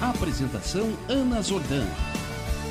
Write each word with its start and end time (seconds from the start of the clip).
Apresentação 0.00 0.92
Ana 1.08 1.42
Zordan. 1.42 1.84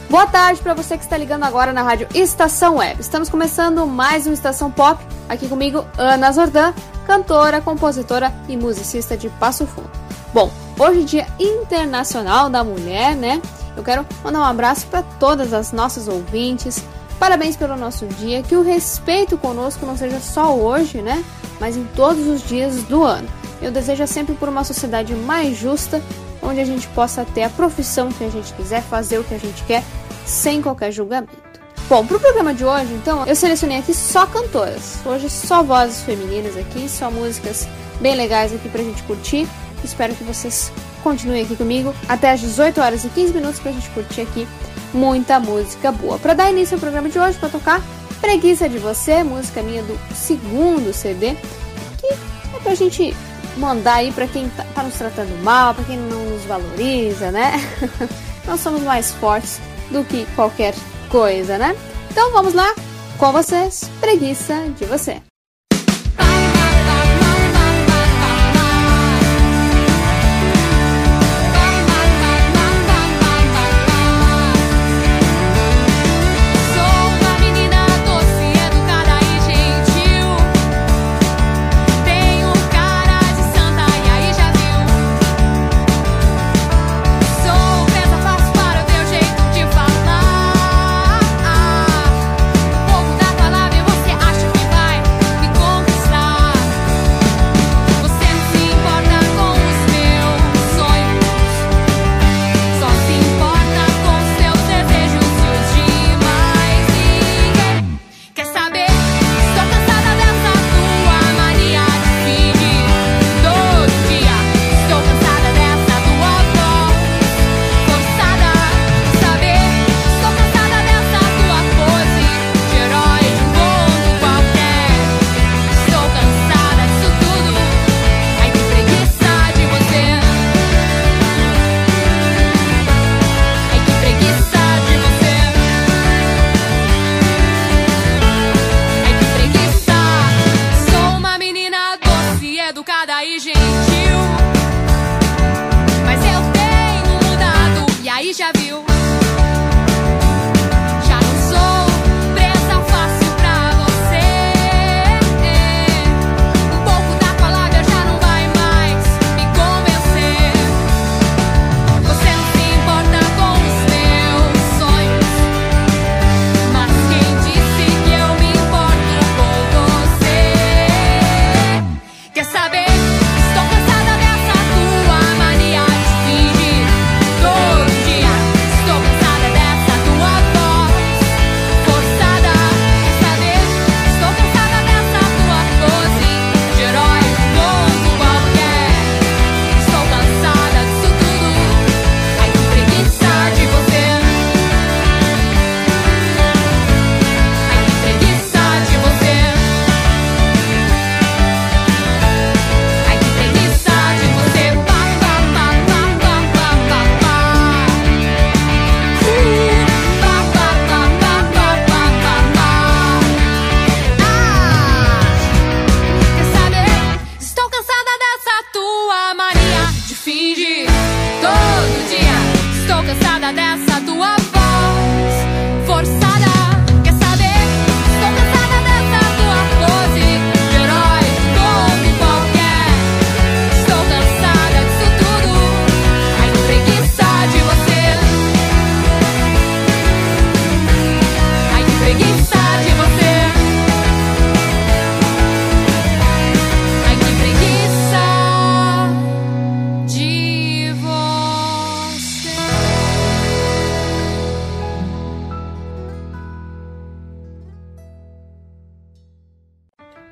Boa 0.09 0.26
tarde 0.26 0.62
para 0.62 0.73
você 0.73 0.98
que 0.98 1.04
está 1.04 1.18
ligando 1.18 1.44
agora 1.44 1.73
na 1.73 1.84
rádio 1.84 2.08
Estação 2.16 2.77
Web. 2.77 3.02
Estamos 3.02 3.27
começando 3.27 3.85
mais 3.85 4.26
uma 4.26 4.34
Estação 4.34 4.72
Pop. 4.72 5.05
Aqui 5.27 5.49
comigo, 5.49 5.85
Ana 5.98 6.32
Zordan, 6.32 6.73
cantora, 7.05 7.59
compositora 7.59 8.34
e 8.48 8.55
musicista 8.55 9.18
de 9.18 9.27
Passo 9.27 9.68
Fundo. 9.68 9.91
Bom, 10.34 10.49
hoje 10.80 11.02
é 11.02 11.04
Dia 11.04 11.27
Internacional 11.38 12.49
da 12.49 12.63
Mulher, 12.63 13.13
né? 13.13 13.41
Eu 13.76 13.84
quero 13.84 14.05
mandar 14.23 14.40
um 14.40 14.46
abraço 14.46 14.88
para 14.88 15.04
todas 15.04 15.52
as 15.52 15.73
nossas 15.73 16.07
ouvintes. 16.07 16.82
Parabéns 17.20 17.57
pelo 17.57 17.76
nosso 17.76 18.05
dia. 18.05 18.41
Que 18.41 18.55
o 18.55 18.63
respeito 18.63 19.38
conosco 19.38 19.85
não 19.85 19.98
seja 19.98 20.21
só 20.21 20.55
hoje, 20.55 21.02
né? 21.02 21.26
Mas 21.59 21.76
em 21.76 21.84
todos 21.84 22.26
os 22.26 22.41
dias 22.41 22.84
do 22.84 23.04
ano. 23.04 23.27
Eu 23.62 23.71
desejo 23.71 24.07
sempre 24.07 24.34
por 24.35 24.48
uma 24.48 24.63
sociedade 24.63 25.13
mais 25.13 25.57
justa 25.57 26.02
onde 26.47 26.61
a 26.61 26.65
gente 26.65 26.87
possa 26.89 27.25
ter 27.25 27.43
a 27.43 27.49
profissão 27.49 28.11
que 28.11 28.23
a 28.23 28.29
gente 28.29 28.53
quiser, 28.53 28.81
fazer 28.81 29.19
o 29.19 29.23
que 29.23 29.35
a 29.35 29.37
gente 29.37 29.61
quer, 29.63 29.83
sem 30.25 30.61
qualquer 30.61 30.91
julgamento. 30.91 31.35
Bom, 31.89 32.05
para 32.05 32.17
o 32.17 32.20
programa 32.20 32.54
de 32.54 32.65
hoje, 32.65 32.93
então, 32.93 33.26
eu 33.26 33.35
selecionei 33.35 33.77
aqui 33.77 33.93
só 33.93 34.26
cantoras. 34.26 34.99
Hoje 35.05 35.29
só 35.29 35.63
vozes 35.63 36.01
femininas 36.04 36.57
aqui, 36.57 36.89
só 36.89 37.12
músicas 37.12 37.67
bem 38.01 38.15
legais 38.15 38.54
aqui 38.54 38.67
pra 38.70 38.81
gente 38.81 39.04
curtir. 39.04 39.48
Espero 39.84 40.15
que 40.15 40.23
vocês 40.23 40.71
continuem 41.04 41.43
aqui 41.43 41.55
comigo 41.55 41.93
até 42.09 42.31
às 42.31 42.39
18 42.39 42.82
horas 42.82 43.05
e 43.05 43.09
15 43.09 43.34
minutos 43.34 43.59
pra 43.59 43.71
gente 43.71 43.89
curtir 43.91 44.21
aqui 44.21 44.48
muita 44.93 45.39
música 45.39 45.91
boa. 45.91 46.17
Para 46.17 46.34
dar 46.34 46.51
início 46.51 46.76
ao 46.76 46.79
programa 46.79 47.09
de 47.09 47.20
hoje, 47.20 47.37
para 47.37 47.49
tocar 47.49 47.82
Preguiça 48.20 48.67
de 48.67 48.79
Você, 48.79 49.23
música 49.23 49.61
minha 49.61 49.84
do 49.84 49.98
segundo 50.15 50.93
CD, 50.93 51.35
que 51.99 52.07
é 52.07 52.59
pra 52.61 52.76
gente 52.76 53.15
mandar 53.58 53.96
aí 53.96 54.12
para 54.12 54.27
quem 54.27 54.50
tá, 54.50 54.66
tá, 54.74 54.84
nos 54.84 54.96
tratando 54.96 55.44
mal, 55.44 55.74
para 55.74 55.84
quem 55.84 55.98
não 55.98 56.26
nos 56.26 56.44
valoriza, 56.46 57.32
né? 57.32 57.54
Nós 58.46 58.60
somos 58.60 58.82
mais 58.82 59.12
fortes 59.13 59.60
do 59.91 60.04
que 60.04 60.26
qualquer 60.36 60.74
coisa, 61.10 61.58
né? 61.58 61.76
Então 62.10 62.32
vamos 62.32 62.54
lá 62.54 62.74
com 63.18 63.32
vocês, 63.32 63.90
preguiça 64.00 64.56
de 64.78 64.85
você. 64.85 65.22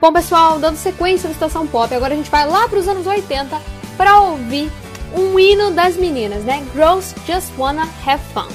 Bom, 0.06 0.14
pessoal, 0.14 0.60
dando 0.60 0.78
sequência 0.78 1.28
na 1.28 1.34
Estação 1.34 1.66
Pop, 1.66 1.92
agora 1.92 2.14
a 2.14 2.16
gente 2.16 2.30
vai 2.30 2.46
lá 2.46 2.70
para 2.70 2.78
os 2.78 2.88
anos 2.88 3.08
80 3.08 3.60
para 3.98 4.22
ouvir 4.22 4.72
um 5.12 5.40
hino 5.40 5.72
das 5.72 5.98
meninas, 5.98 6.44
né? 6.44 6.64
Girls 6.76 7.16
Just 7.26 7.52
Wanna 7.58 7.90
Have 8.06 8.22
Fun. 8.32 8.48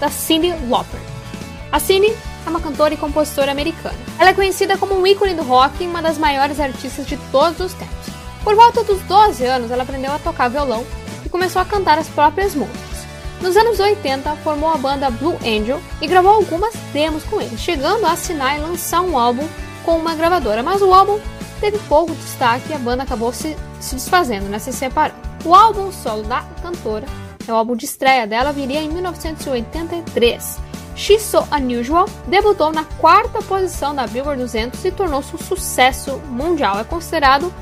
da 0.00 0.08
Cyndi 0.08 0.54
Lauper. 0.70 0.98
A 1.70 1.78
Cyndi 1.78 2.16
é 2.46 2.48
uma 2.48 2.62
cantora 2.62 2.94
e 2.94 2.96
compositora 2.96 3.52
americana. 3.52 3.94
Ela 4.18 4.30
é 4.30 4.32
conhecida 4.32 4.78
como 4.78 4.98
um 4.98 5.06
ícone 5.06 5.34
do 5.34 5.42
rock 5.42 5.84
e 5.84 5.86
uma 5.86 6.00
das 6.00 6.16
maiores 6.16 6.58
artistas 6.58 7.06
de 7.06 7.18
todos 7.30 7.60
os 7.60 7.74
tempos. 7.74 8.08
Por 8.42 8.54
volta 8.54 8.82
dos 8.82 9.02
12 9.02 9.44
anos, 9.44 9.70
ela 9.70 9.82
aprendeu 9.82 10.12
a 10.12 10.18
tocar 10.18 10.48
violão 10.48 10.82
e 11.26 11.28
começou 11.28 11.60
a 11.60 11.66
cantar 11.66 11.98
as 11.98 12.08
próprias 12.08 12.54
músicas. 12.54 13.04
Nos 13.42 13.54
anos 13.54 13.78
80, 13.78 14.34
formou 14.36 14.70
a 14.70 14.78
banda 14.78 15.10
Blue 15.10 15.36
Angel 15.44 15.78
e 16.00 16.06
gravou 16.06 16.32
algumas 16.32 16.72
demos 16.94 17.22
com 17.24 17.38
eles, 17.38 17.60
chegando 17.60 18.06
a 18.06 18.12
assinar 18.12 18.56
e 18.56 18.62
lançar 18.62 19.02
um 19.02 19.18
álbum 19.18 19.46
com 19.86 19.96
uma 19.96 20.16
gravadora, 20.16 20.64
mas 20.64 20.82
o 20.82 20.92
álbum 20.92 21.20
teve 21.60 21.78
pouco 21.88 22.12
destaque 22.12 22.70
e 22.70 22.74
a 22.74 22.78
banda 22.78 23.04
acabou 23.04 23.32
se, 23.32 23.56
se 23.80 23.94
desfazendo, 23.94 24.46
né, 24.46 24.58
se 24.58 24.72
separando. 24.72 25.14
O 25.44 25.54
álbum 25.54 25.92
solo 25.92 26.24
da 26.24 26.42
cantora, 26.60 27.06
é 27.46 27.52
o 27.52 27.54
álbum 27.54 27.76
de 27.76 27.84
estreia 27.84 28.26
dela, 28.26 28.52
viria 28.52 28.82
em 28.82 28.88
1983. 28.88 30.58
She's 30.96 31.22
So 31.22 31.46
Unusual 31.52 32.08
debutou 32.26 32.72
na 32.72 32.84
quarta 32.98 33.40
posição 33.42 33.94
da 33.94 34.06
Billboard 34.06 34.42
200 34.42 34.84
e 34.84 34.90
tornou-se 34.90 35.36
um 35.36 35.38
sucesso 35.38 36.16
mundial. 36.30 36.80
É 36.80 36.84
considerado 36.84 37.54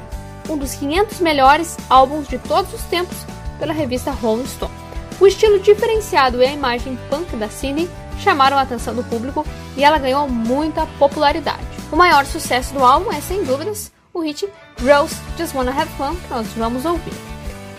um 0.48 0.56
dos 0.56 0.74
500 0.76 1.20
melhores 1.20 1.76
álbuns 1.90 2.26
de 2.26 2.38
todos 2.38 2.72
os 2.72 2.82
tempos 2.84 3.18
pela 3.58 3.74
revista 3.74 4.10
Rolling 4.10 4.46
Stone. 4.46 4.72
O 5.20 5.26
estilo 5.26 5.60
diferenciado 5.60 6.40
e 6.40 6.46
a 6.46 6.52
imagem 6.52 6.98
punk 7.10 7.36
da 7.36 7.48
Cine 7.48 7.90
chamaram 8.18 8.56
a 8.56 8.62
atenção 8.62 8.94
do 8.94 9.04
público 9.04 9.44
e 9.76 9.84
ela 9.84 9.98
ganhou 9.98 10.26
muita 10.28 10.86
popularidade. 10.98 11.73
O 11.92 11.96
maior 11.96 12.24
sucesso 12.26 12.72
do 12.74 12.84
álbum 12.84 13.12
é, 13.12 13.20
sem 13.20 13.44
dúvidas, 13.44 13.92
o 14.12 14.20
hit 14.20 14.48
Girls 14.78 15.14
Just 15.38 15.54
Wanna 15.54 15.70
Have 15.70 15.90
Fun, 15.96 16.16
que 16.16 16.30
nós 16.30 16.46
vamos 16.56 16.84
ouvir. 16.84 17.14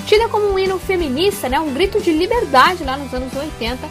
Tida 0.05 0.29
como 0.29 0.51
um 0.51 0.59
hino 0.59 0.77
feminista, 0.77 1.49
né, 1.49 1.59
um 1.59 1.73
grito 1.73 1.99
de 2.01 2.11
liberdade 2.11 2.83
lá 2.83 2.95
nos 2.95 3.13
anos 3.13 3.33
80, 3.33 3.87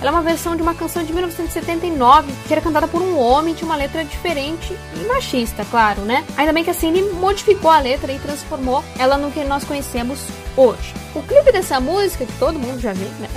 ela 0.00 0.10
é 0.10 0.12
uma 0.12 0.22
versão 0.22 0.54
de 0.54 0.62
uma 0.62 0.74
canção 0.74 1.02
de 1.02 1.12
1979 1.12 2.32
que 2.46 2.52
era 2.52 2.62
cantada 2.62 2.86
por 2.86 3.02
um 3.02 3.18
homem 3.18 3.52
tinha 3.52 3.66
uma 3.66 3.76
letra 3.76 4.04
diferente 4.04 4.72
e 4.94 5.04
machista, 5.06 5.64
claro, 5.64 6.02
né? 6.02 6.24
Ainda 6.36 6.52
bem 6.52 6.62
que 6.62 6.70
a 6.70 6.74
Cindy 6.74 7.02
modificou 7.02 7.70
a 7.70 7.80
letra 7.80 8.12
e 8.12 8.18
transformou 8.20 8.84
ela 8.96 9.18
no 9.18 9.32
que 9.32 9.42
nós 9.42 9.64
conhecemos 9.64 10.20
hoje. 10.56 10.94
O 11.16 11.22
clipe 11.22 11.50
dessa 11.50 11.80
música, 11.80 12.24
que 12.24 12.32
todo 12.38 12.60
mundo 12.60 12.80
já 12.80 12.92
viu, 12.92 13.08
né? 13.18 13.28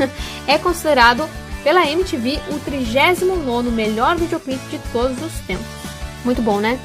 é 0.46 0.58
considerado 0.58 1.26
pela 1.62 1.86
MTV 1.86 2.40
o 2.50 2.58
39 2.60 3.70
melhor 3.70 4.16
videoclipe 4.16 4.64
de 4.70 4.78
todos 4.92 5.22
os 5.22 5.32
tempos. 5.46 5.66
Muito 6.24 6.42
bom, 6.42 6.58
né? 6.58 6.78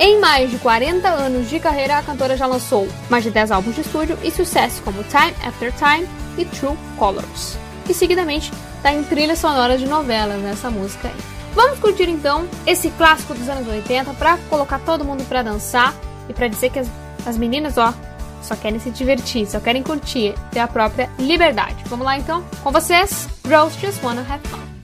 Em 0.00 0.20
mais 0.20 0.50
de 0.50 0.58
40 0.58 1.08
anos 1.08 1.50
de 1.50 1.58
carreira, 1.58 1.98
a 1.98 2.02
cantora 2.02 2.36
já 2.36 2.46
lançou 2.46 2.86
mais 3.10 3.24
de 3.24 3.30
10 3.30 3.50
álbuns 3.50 3.74
de 3.74 3.80
estúdio 3.80 4.16
e 4.22 4.30
sucessos 4.30 4.80
como 4.80 5.02
Time 5.04 5.34
After 5.44 5.72
Time 5.72 6.08
e 6.36 6.44
True 6.44 6.76
Colors. 6.96 7.58
E 7.88 7.92
seguidamente 7.94 8.52
está 8.76 8.92
em 8.92 9.02
trilhas 9.02 9.40
sonoras 9.40 9.80
de 9.80 9.86
novelas 9.86 10.40
nessa 10.40 10.70
música 10.70 11.08
aí. 11.08 11.38
Vamos 11.52 11.80
curtir 11.80 12.08
então 12.08 12.46
esse 12.64 12.90
clássico 12.90 13.34
dos 13.34 13.48
anos 13.48 13.66
80 13.66 14.14
para 14.14 14.38
colocar 14.48 14.78
todo 14.78 15.04
mundo 15.04 15.24
para 15.28 15.42
dançar 15.42 15.92
e 16.28 16.32
para 16.32 16.46
dizer 16.46 16.70
que 16.70 16.78
as, 16.78 16.88
as 17.26 17.36
meninas, 17.36 17.76
ó, 17.76 17.92
só 18.42 18.56
querem 18.56 18.78
se 18.78 18.90
divertir, 18.90 19.46
só 19.46 19.60
querem 19.60 19.82
curtir, 19.82 20.34
ter 20.50 20.60
a 20.60 20.68
própria 20.68 21.10
liberdade. 21.18 21.76
Vamos 21.86 22.04
lá 22.04 22.18
então? 22.18 22.44
Com 22.62 22.72
vocês, 22.72 23.28
Girls 23.46 23.78
Just 23.80 24.02
Wanna 24.02 24.22
Have 24.22 24.46
Fun. 24.48 24.77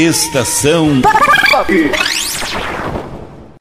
Estação. 0.00 1.02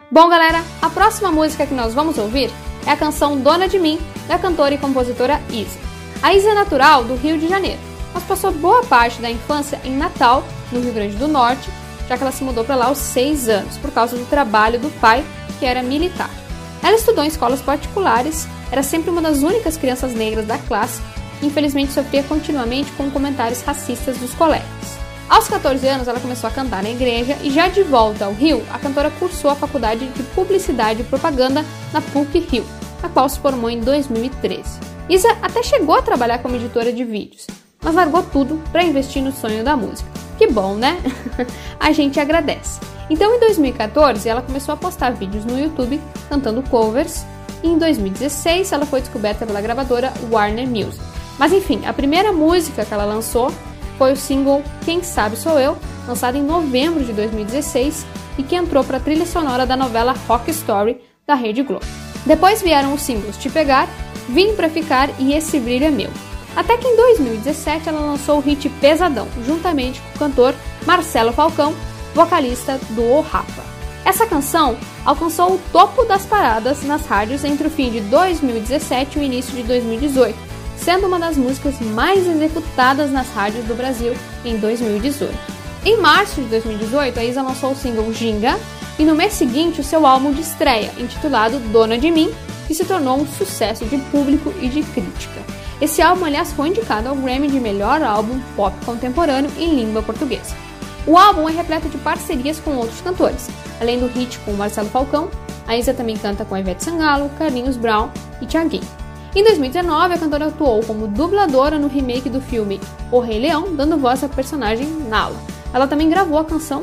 Bom, 0.10 0.30
galera, 0.30 0.64
a 0.82 0.90
próxima 0.90 1.30
música 1.30 1.68
que 1.68 1.74
nós 1.74 1.94
vamos 1.94 2.18
ouvir 2.18 2.50
é 2.88 2.92
a 2.92 2.96
canção 2.96 3.38
Dona 3.38 3.68
de 3.68 3.78
Mim, 3.78 4.00
da 4.26 4.40
cantora 4.40 4.74
e 4.74 4.78
compositora 4.78 5.42
Isa. 5.50 5.78
A 6.24 6.34
Isa 6.34 6.52
é 6.52 6.54
natural 6.54 7.04
do 7.04 7.16
Rio 7.16 7.38
de 7.38 7.50
Janeiro, 7.50 7.82
mas 8.14 8.24
passou 8.24 8.54
boa 8.54 8.86
parte 8.86 9.22
da 9.22 9.30
infância 9.30 9.82
em 9.84 9.98
Natal, 9.98 10.46
no 10.72 10.80
Rio 10.80 10.94
Grande 10.94 11.18
do 11.18 11.28
Norte, 11.28 11.70
já 12.08 12.16
que 12.16 12.24
ela 12.24 12.32
se 12.32 12.46
mudou 12.46 12.64
para 12.64 12.76
lá 12.76 12.86
aos 12.86 13.00
6 13.00 13.50
anos, 13.50 13.78
por 13.78 13.92
causa 13.92 14.16
do 14.16 14.26
trabalho 14.30 14.80
do 14.80 14.90
pai, 15.02 15.26
que 15.60 15.66
era 15.66 15.84
militar. 15.84 16.30
Ela 16.82 16.96
estudou 16.96 17.26
em 17.26 17.28
escolas 17.28 17.62
particulares, 17.62 18.48
era 18.72 18.82
sempre 18.82 19.10
uma 19.10 19.22
das 19.22 19.40
únicas 19.44 19.76
crianças 19.76 20.14
negras 20.14 20.48
da 20.48 20.58
classe 20.58 21.02
e 21.42 21.48
infelizmente 21.48 21.92
sofria 21.92 22.24
continuamente 22.24 22.94
com 22.94 23.12
comentários 23.12 23.62
racistas 23.62 24.18
dos 24.20 24.34
colegas. 24.36 24.99
Aos 25.30 25.48
14 25.48 25.88
anos, 25.88 26.08
ela 26.08 26.20
começou 26.20 26.48
a 26.48 26.52
cantar 26.52 26.82
na 26.82 26.90
igreja 26.90 27.38
e, 27.44 27.52
já 27.52 27.68
de 27.68 27.84
volta 27.84 28.26
ao 28.26 28.34
Rio, 28.34 28.66
a 28.74 28.80
cantora 28.80 29.12
cursou 29.12 29.52
a 29.52 29.56
faculdade 29.56 30.08
de 30.08 30.24
Publicidade 30.24 31.02
e 31.02 31.04
Propaganda 31.04 31.64
na 31.94 32.02
PUC 32.02 32.40
Rio, 32.40 32.66
a 33.04 33.08
qual 33.08 33.30
se 33.30 33.40
formou 33.40 33.70
em 33.70 33.80
2013. 33.80 34.80
Isa 35.08 35.30
até 35.40 35.62
chegou 35.62 35.96
a 35.96 36.02
trabalhar 36.02 36.40
como 36.40 36.56
editora 36.56 36.92
de 36.92 37.04
vídeos, 37.04 37.46
mas 37.80 37.94
largou 37.94 38.24
tudo 38.24 38.60
para 38.72 38.84
investir 38.84 39.22
no 39.22 39.32
sonho 39.32 39.64
da 39.64 39.78
música. 39.78 40.10
Que 40.36 40.48
bom, 40.48 40.74
né? 40.74 40.98
a 41.80 41.92
gente 41.92 42.20
agradece. 42.20 42.80
Então, 43.08 43.36
em 43.36 43.40
2014, 43.40 44.28
ela 44.28 44.42
começou 44.42 44.74
a 44.74 44.78
postar 44.78 45.12
vídeos 45.12 45.46
no 45.46 45.60
YouTube 45.60 46.02
cantando 46.28 46.64
covers, 46.64 47.24
e 47.62 47.68
em 47.68 47.78
2016 47.78 48.72
ela 48.72 48.86
foi 48.86 49.02
descoberta 49.02 49.46
pela 49.46 49.62
gravadora 49.62 50.12
Warner 50.32 50.68
Music. 50.68 51.04
Mas 51.38 51.54
enfim, 51.54 51.86
a 51.86 51.94
primeira 51.94 52.34
música 52.34 52.84
que 52.84 52.94
ela 52.94 53.06
lançou 53.06 53.52
foi 54.00 54.14
o 54.14 54.18
single 54.18 54.64
Quem 54.86 55.04
Sabe 55.04 55.36
Sou 55.36 55.60
Eu, 55.60 55.78
lançado 56.08 56.38
em 56.38 56.42
novembro 56.42 57.04
de 57.04 57.12
2016 57.12 58.06
e 58.38 58.44
que 58.44 58.56
entrou 58.56 58.82
para 58.82 58.96
a 58.96 59.00
trilha 59.00 59.26
sonora 59.26 59.66
da 59.66 59.76
novela 59.76 60.16
Rock 60.26 60.50
Story 60.52 61.02
da 61.28 61.36
Rede 61.36 61.62
Globo. 61.62 61.86
Depois 62.26 62.62
vieram 62.62 62.94
os 62.94 63.02
singles 63.02 63.38
Te 63.38 63.50
Pegar, 63.50 63.90
Vim 64.30 64.56
Pra 64.56 64.70
Ficar 64.70 65.10
e 65.20 65.34
Esse 65.34 65.60
Brilho 65.60 65.86
é 65.86 65.92
Meu. 65.92 66.10
Até 66.56 66.78
que 66.78 66.88
em 66.88 66.96
2017 66.96 67.90
ela 67.90 68.00
lançou 68.00 68.38
o 68.38 68.42
hit 68.42 68.70
Pesadão, 68.82 69.28
juntamente 69.46 70.02
com 70.02 70.16
o 70.16 70.20
cantor 70.30 70.56
Marcelo 70.86 71.34
Falcão, 71.34 71.76
vocalista 72.16 72.80
do 72.92 73.04
O 73.04 73.22
Rapa. 73.22 73.64
Essa 74.06 74.26
canção 74.26 74.78
alcançou 75.06 75.54
o 75.54 75.62
topo 75.74 76.06
das 76.06 76.26
paradas 76.26 76.84
nas 76.84 77.06
rádios 77.06 77.44
entre 77.44 77.68
o 77.68 77.70
fim 77.70 77.92
de 77.92 78.00
2017 78.00 79.18
e 79.18 79.22
o 79.22 79.26
início 79.26 79.54
de 79.54 79.64
2018 79.64 80.49
sendo 80.80 81.08
uma 81.08 81.20
das 81.20 81.38
músicas 81.38 81.80
mais 81.82 82.26
executadas 82.26 83.12
nas 83.12 83.30
rádios 83.30 83.66
do 83.66 83.76
Brasil 83.76 84.14
em 84.44 84.58
2018. 84.58 85.34
Em 85.86 85.98
março 85.98 86.42
de 86.42 86.48
2018, 86.48 87.20
a 87.20 87.24
Isa 87.24 87.42
lançou 87.42 87.72
o 87.72 87.76
single 87.76 88.14
Ginga 88.14 88.58
e 88.98 89.04
no 89.04 89.16
mês 89.16 89.34
seguinte 89.34 89.82
o 89.82 89.84
seu 89.84 90.06
álbum 90.06 90.32
de 90.32 90.42
estreia, 90.42 90.92
intitulado 90.98 91.60
Dona 91.72 91.98
de 91.98 92.12
Mim, 92.12 92.34
que 92.68 92.74
se 92.74 92.86
tornou 92.86 93.20
um 93.20 93.28
sucesso 93.28 93.86
de 93.86 93.98
público 93.98 94.54
e 94.62 94.68
de 94.68 94.84
crítica. 94.84 95.42
Esse 95.82 96.02
álbum, 96.02 96.26
aliás, 96.26 96.52
foi 96.52 96.68
indicado 96.68 97.08
ao 97.08 97.16
Grammy 97.16 97.48
de 97.48 97.60
melhor 97.60 98.02
álbum 98.04 98.40
pop 98.56 98.76
contemporâneo 98.86 99.50
em 99.58 99.76
língua 99.76 100.04
portuguesa. 100.04 100.56
O 101.08 101.18
álbum 101.18 101.48
é 101.48 101.52
repleto 101.52 101.88
de 101.88 101.98
parcerias 101.98 102.60
com 102.60 102.76
outros 102.76 103.00
cantores, 103.02 103.50
além 103.80 104.00
do 104.00 104.08
hit 104.08 104.38
com 104.40 104.52
Marcelo 104.52 104.90
Falcão, 104.90 105.30
a 105.66 105.78
Isa 105.78 105.94
também 105.94 106.18
canta 106.18 106.44
com 106.44 106.58
Ivete 106.58 106.84
Sangalo, 106.84 107.30
Carlinhos 107.38 107.78
Brown 107.78 108.10
e 108.42 108.46
Thiaguinho. 108.46 109.09
Em 109.36 109.44
2019, 109.44 110.16
a 110.16 110.18
cantora 110.18 110.48
atuou 110.48 110.84
como 110.84 111.08
dubladora 111.08 111.78
no 111.78 111.88
remake 111.88 112.30
do 112.30 112.42
filme 112.42 112.82
O 113.12 113.20
Rei 113.20 113.40
Leão, 113.40 113.76
dando 113.76 113.98
voz 113.98 114.24
à 114.24 114.30
personagem 114.30 114.88
Nala. 114.88 115.40
Ela 115.72 115.88
também 115.88 116.10
gravou 116.10 116.40
a 116.40 116.46
canção 116.46 116.82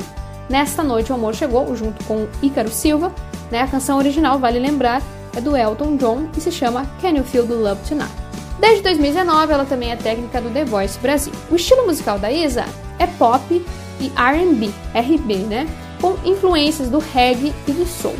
Nesta 0.49 0.81
Noite 0.81 1.11
o 1.11 1.15
Amor 1.15 1.35
Chegou, 1.35 1.75
junto 1.75 2.03
com 2.05 2.25
Ícaro 2.41 2.69
Silva. 2.69 3.11
Né? 3.51 3.61
A 3.61 3.67
canção 3.67 3.97
original, 3.97 4.39
vale 4.39 4.59
lembrar, 4.59 5.01
é 5.35 5.41
do 5.41 5.57
Elton 5.57 5.97
John 5.97 6.29
e 6.37 6.41
se 6.41 6.51
chama 6.51 6.85
Can 7.01 7.17
You 7.17 7.23
Feel 7.25 7.45
the 7.45 7.53
Love 7.53 7.81
Tonight. 7.87 8.11
Desde 8.59 8.81
2019, 8.81 9.53
ela 9.53 9.65
também 9.65 9.91
é 9.91 9.95
técnica 9.97 10.41
do 10.41 10.49
The 10.49 10.65
Voice 10.65 10.97
Brasil. 10.99 11.33
O 11.51 11.55
estilo 11.55 11.85
musical 11.85 12.17
da 12.17 12.31
Isa 12.31 12.65
é 12.97 13.05
pop 13.05 13.65
e 13.99 14.11
R&B, 14.15 14.71
RB, 14.95 15.35
né? 15.39 15.67
Com 16.01 16.15
influências 16.23 16.89
do 16.89 16.99
reggae 16.99 17.53
e 17.67 17.71
do 17.71 17.85
soul. 17.85 18.15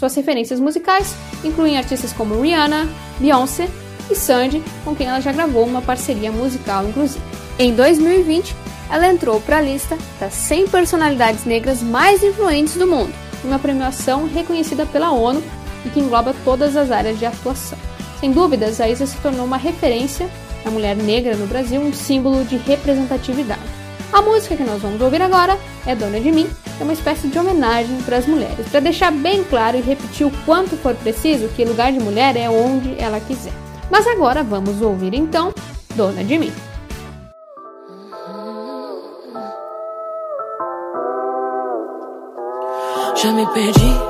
Suas 0.00 0.14
referências 0.14 0.58
musicais 0.58 1.14
incluem 1.44 1.76
artistas 1.76 2.10
como 2.10 2.40
Rihanna, 2.40 2.88
Beyoncé 3.18 3.68
e 4.10 4.14
Sandy, 4.14 4.62
com 4.82 4.96
quem 4.96 5.06
ela 5.06 5.20
já 5.20 5.30
gravou 5.30 5.62
uma 5.66 5.82
parceria 5.82 6.32
musical, 6.32 6.88
inclusive. 6.88 7.22
Em 7.58 7.74
2020, 7.74 8.56
ela 8.90 9.06
entrou 9.08 9.42
para 9.42 9.58
a 9.58 9.60
lista 9.60 9.98
das 10.18 10.32
100 10.32 10.68
personalidades 10.68 11.44
negras 11.44 11.82
mais 11.82 12.22
influentes 12.22 12.76
do 12.76 12.86
mundo, 12.86 13.12
uma 13.44 13.58
premiação 13.58 14.26
reconhecida 14.26 14.86
pela 14.86 15.12
ONU 15.12 15.42
e 15.84 15.90
que 15.90 16.00
engloba 16.00 16.34
todas 16.46 16.78
as 16.78 16.90
áreas 16.90 17.18
de 17.18 17.26
atuação. 17.26 17.76
Sem 18.20 18.32
dúvidas, 18.32 18.80
a 18.80 18.88
Isa 18.88 19.06
se 19.06 19.18
tornou 19.18 19.44
uma 19.44 19.58
referência 19.58 20.30
da 20.64 20.70
mulher 20.70 20.96
negra 20.96 21.36
no 21.36 21.46
Brasil, 21.46 21.78
um 21.78 21.92
símbolo 21.92 22.42
de 22.42 22.56
representatividade. 22.56 23.79
A 24.12 24.20
música 24.20 24.56
que 24.56 24.64
nós 24.64 24.82
vamos 24.82 25.00
ouvir 25.00 25.22
agora 25.22 25.56
é 25.86 25.94
Dona 25.94 26.20
de 26.20 26.32
Mim, 26.32 26.48
é 26.80 26.82
uma 26.82 26.92
espécie 26.92 27.28
de 27.28 27.38
homenagem 27.38 28.02
para 28.02 28.16
as 28.16 28.26
mulheres, 28.26 28.68
para 28.68 28.80
deixar 28.80 29.12
bem 29.12 29.44
claro 29.44 29.76
e 29.76 29.80
repetir 29.80 30.26
o 30.26 30.32
quanto 30.44 30.76
for 30.76 30.94
preciso 30.96 31.48
que 31.48 31.64
lugar 31.64 31.92
de 31.92 32.00
mulher 32.00 32.36
é 32.36 32.50
onde 32.50 33.00
ela 33.00 33.20
quiser. 33.20 33.52
Mas 33.88 34.06
agora 34.08 34.42
vamos 34.42 34.82
ouvir 34.82 35.14
então 35.14 35.54
Dona 35.94 36.24
de 36.24 36.38
Mim. 36.38 36.52
Já 43.14 43.32
me 43.32 43.46
perdi 43.52 44.09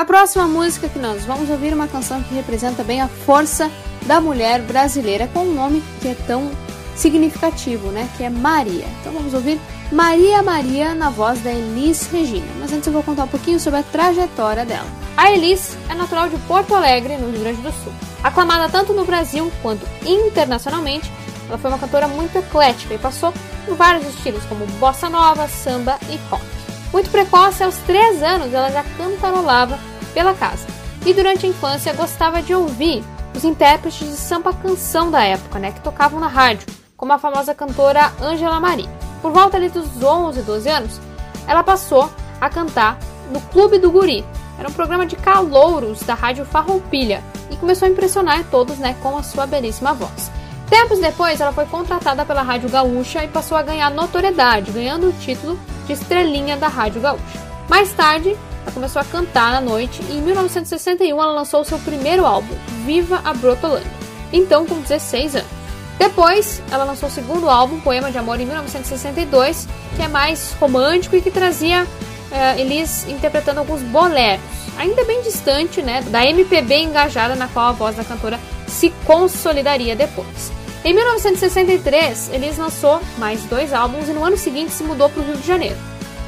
A 0.00 0.04
próxima 0.06 0.46
música 0.46 0.88
que 0.88 0.98
nós 0.98 1.26
vamos 1.26 1.50
ouvir 1.50 1.72
é 1.72 1.74
uma 1.74 1.86
canção 1.86 2.22
que 2.22 2.34
representa 2.34 2.82
bem 2.82 3.02
a 3.02 3.06
força 3.06 3.70
da 4.06 4.18
mulher 4.18 4.62
brasileira 4.62 5.28
com 5.28 5.40
um 5.40 5.52
nome 5.52 5.84
que 6.00 6.08
é 6.08 6.16
tão 6.26 6.50
significativo, 6.96 7.88
né? 7.88 8.08
Que 8.16 8.24
é 8.24 8.30
Maria. 8.30 8.86
Então 8.98 9.12
vamos 9.12 9.34
ouvir 9.34 9.60
Maria 9.92 10.42
Maria 10.42 10.94
na 10.94 11.10
voz 11.10 11.40
da 11.40 11.52
Elis 11.52 12.10
Regina. 12.10 12.46
Mas 12.58 12.72
antes 12.72 12.86
eu 12.86 12.94
vou 12.94 13.02
contar 13.02 13.24
um 13.24 13.28
pouquinho 13.28 13.60
sobre 13.60 13.80
a 13.80 13.82
trajetória 13.82 14.64
dela. 14.64 14.86
A 15.18 15.32
Elis 15.32 15.76
é 15.90 15.94
natural 15.94 16.30
de 16.30 16.38
Porto 16.48 16.74
Alegre, 16.74 17.18
no 17.18 17.30
Rio 17.30 17.40
Grande 17.40 17.60
do 17.60 17.70
Sul. 17.70 17.92
Aclamada 18.24 18.70
tanto 18.70 18.94
no 18.94 19.04
Brasil 19.04 19.52
quanto 19.60 19.86
internacionalmente, 20.06 21.12
ela 21.46 21.58
foi 21.58 21.70
uma 21.70 21.78
cantora 21.78 22.08
muito 22.08 22.38
eclética 22.38 22.94
e 22.94 22.98
passou 22.98 23.34
por 23.66 23.76
vários 23.76 24.06
estilos 24.06 24.46
como 24.46 24.64
bossa 24.78 25.10
nova, 25.10 25.46
samba 25.46 25.98
e 26.08 26.18
rock. 26.30 26.42
Muito 26.90 27.10
precoce, 27.10 27.62
aos 27.62 27.76
3 27.86 28.22
anos 28.22 28.54
ela 28.54 28.70
já 28.70 28.82
cantarolava 28.96 29.89
pela 30.10 30.34
casa. 30.34 30.66
E 31.04 31.14
durante 31.14 31.46
a 31.46 31.48
infância 31.48 31.92
gostava 31.92 32.42
de 32.42 32.54
ouvir 32.54 33.02
os 33.34 33.44
intérpretes 33.44 34.08
de 34.08 34.16
samba 34.16 34.52
canção 34.52 35.10
da 35.10 35.22
época, 35.22 35.58
né, 35.58 35.72
que 35.72 35.80
tocavam 35.80 36.20
na 36.20 36.28
rádio, 36.28 36.66
como 36.96 37.12
a 37.12 37.18
famosa 37.18 37.54
cantora 37.54 38.12
Angela 38.20 38.60
Maria. 38.60 38.90
Por 39.22 39.32
volta 39.32 39.56
ali 39.56 39.68
dos 39.68 40.02
11, 40.02 40.42
12 40.42 40.68
anos, 40.68 41.00
ela 41.46 41.62
passou 41.62 42.10
a 42.40 42.50
cantar 42.50 42.98
no 43.32 43.40
Clube 43.40 43.78
do 43.78 43.90
Guri. 43.90 44.24
Era 44.58 44.68
um 44.68 44.72
programa 44.72 45.06
de 45.06 45.16
calouros 45.16 46.00
da 46.02 46.14
rádio 46.14 46.44
Farroupilha 46.44 47.22
e 47.50 47.56
começou 47.56 47.88
a 47.88 47.90
impressionar 47.90 48.44
todos, 48.50 48.78
né, 48.78 48.94
com 49.02 49.16
a 49.16 49.22
sua 49.22 49.46
belíssima 49.46 49.94
voz. 49.94 50.30
Tempos 50.68 51.00
depois, 51.00 51.40
ela 51.40 51.52
foi 51.52 51.66
contratada 51.66 52.24
pela 52.24 52.42
Rádio 52.42 52.70
Gaúcha 52.70 53.24
e 53.24 53.28
passou 53.28 53.58
a 53.58 53.62
ganhar 53.62 53.90
notoriedade, 53.90 54.70
ganhando 54.70 55.08
o 55.08 55.12
título 55.12 55.58
de 55.86 55.94
estrelinha 55.94 56.56
da 56.56 56.68
Rádio 56.68 57.00
Gaúcha. 57.00 57.40
Mais 57.68 57.92
tarde, 57.92 58.36
ela 58.62 58.72
começou 58.72 59.00
a 59.00 59.04
cantar 59.04 59.52
na 59.52 59.60
noite 59.60 60.02
e 60.08 60.16
em 60.16 60.22
1961 60.22 61.20
ela 61.20 61.32
lançou 61.32 61.64
seu 61.64 61.78
primeiro 61.78 62.26
álbum, 62.26 62.54
Viva 62.84 63.20
a 63.24 63.32
Brotolândia, 63.32 63.90
então 64.32 64.66
com 64.66 64.80
16 64.80 65.36
anos. 65.36 65.60
Depois, 65.98 66.62
ela 66.70 66.84
lançou 66.84 67.10
o 67.10 67.12
segundo 67.12 67.50
álbum, 67.50 67.78
Poema 67.78 68.10
de 68.10 68.16
Amor, 68.16 68.40
em 68.40 68.46
1962, 68.46 69.68
que 69.96 70.02
é 70.02 70.08
mais 70.08 70.56
romântico 70.58 71.14
e 71.14 71.20
que 71.20 71.30
trazia 71.30 71.84
uh, 71.84 72.58
Elis 72.58 73.06
interpretando 73.06 73.58
alguns 73.58 73.82
boleros, 73.82 74.40
ainda 74.78 75.04
bem 75.04 75.20
distante 75.20 75.82
né, 75.82 76.00
da 76.02 76.24
MPB 76.24 76.84
engajada 76.84 77.34
na 77.34 77.48
qual 77.48 77.68
a 77.68 77.72
voz 77.72 77.96
da 77.96 78.04
cantora 78.04 78.40
se 78.66 78.88
consolidaria 79.04 79.94
depois. 79.94 80.50
Em 80.82 80.94
1963, 80.94 82.30
Elis 82.32 82.56
lançou 82.56 82.98
mais 83.18 83.42
dois 83.44 83.74
álbuns 83.74 84.08
e 84.08 84.12
no 84.12 84.24
ano 84.24 84.38
seguinte 84.38 84.72
se 84.72 84.82
mudou 84.82 85.10
para 85.10 85.20
o 85.20 85.26
Rio 85.26 85.36
de 85.36 85.46
Janeiro. 85.46 85.76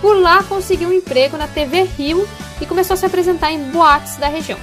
Por 0.03 0.21
lá 0.21 0.43
conseguiu 0.43 0.89
um 0.89 0.93
emprego 0.93 1.37
na 1.37 1.47
TV 1.47 1.85
Rio 1.85 2.29
e 2.61 2.67
começou 2.67 2.95
a 2.95 2.97
se 2.97 3.07
apresentar 3.07 3.53
em 3.53 3.71
boates 3.71 4.17
da 4.17 4.27
região, 4.27 4.59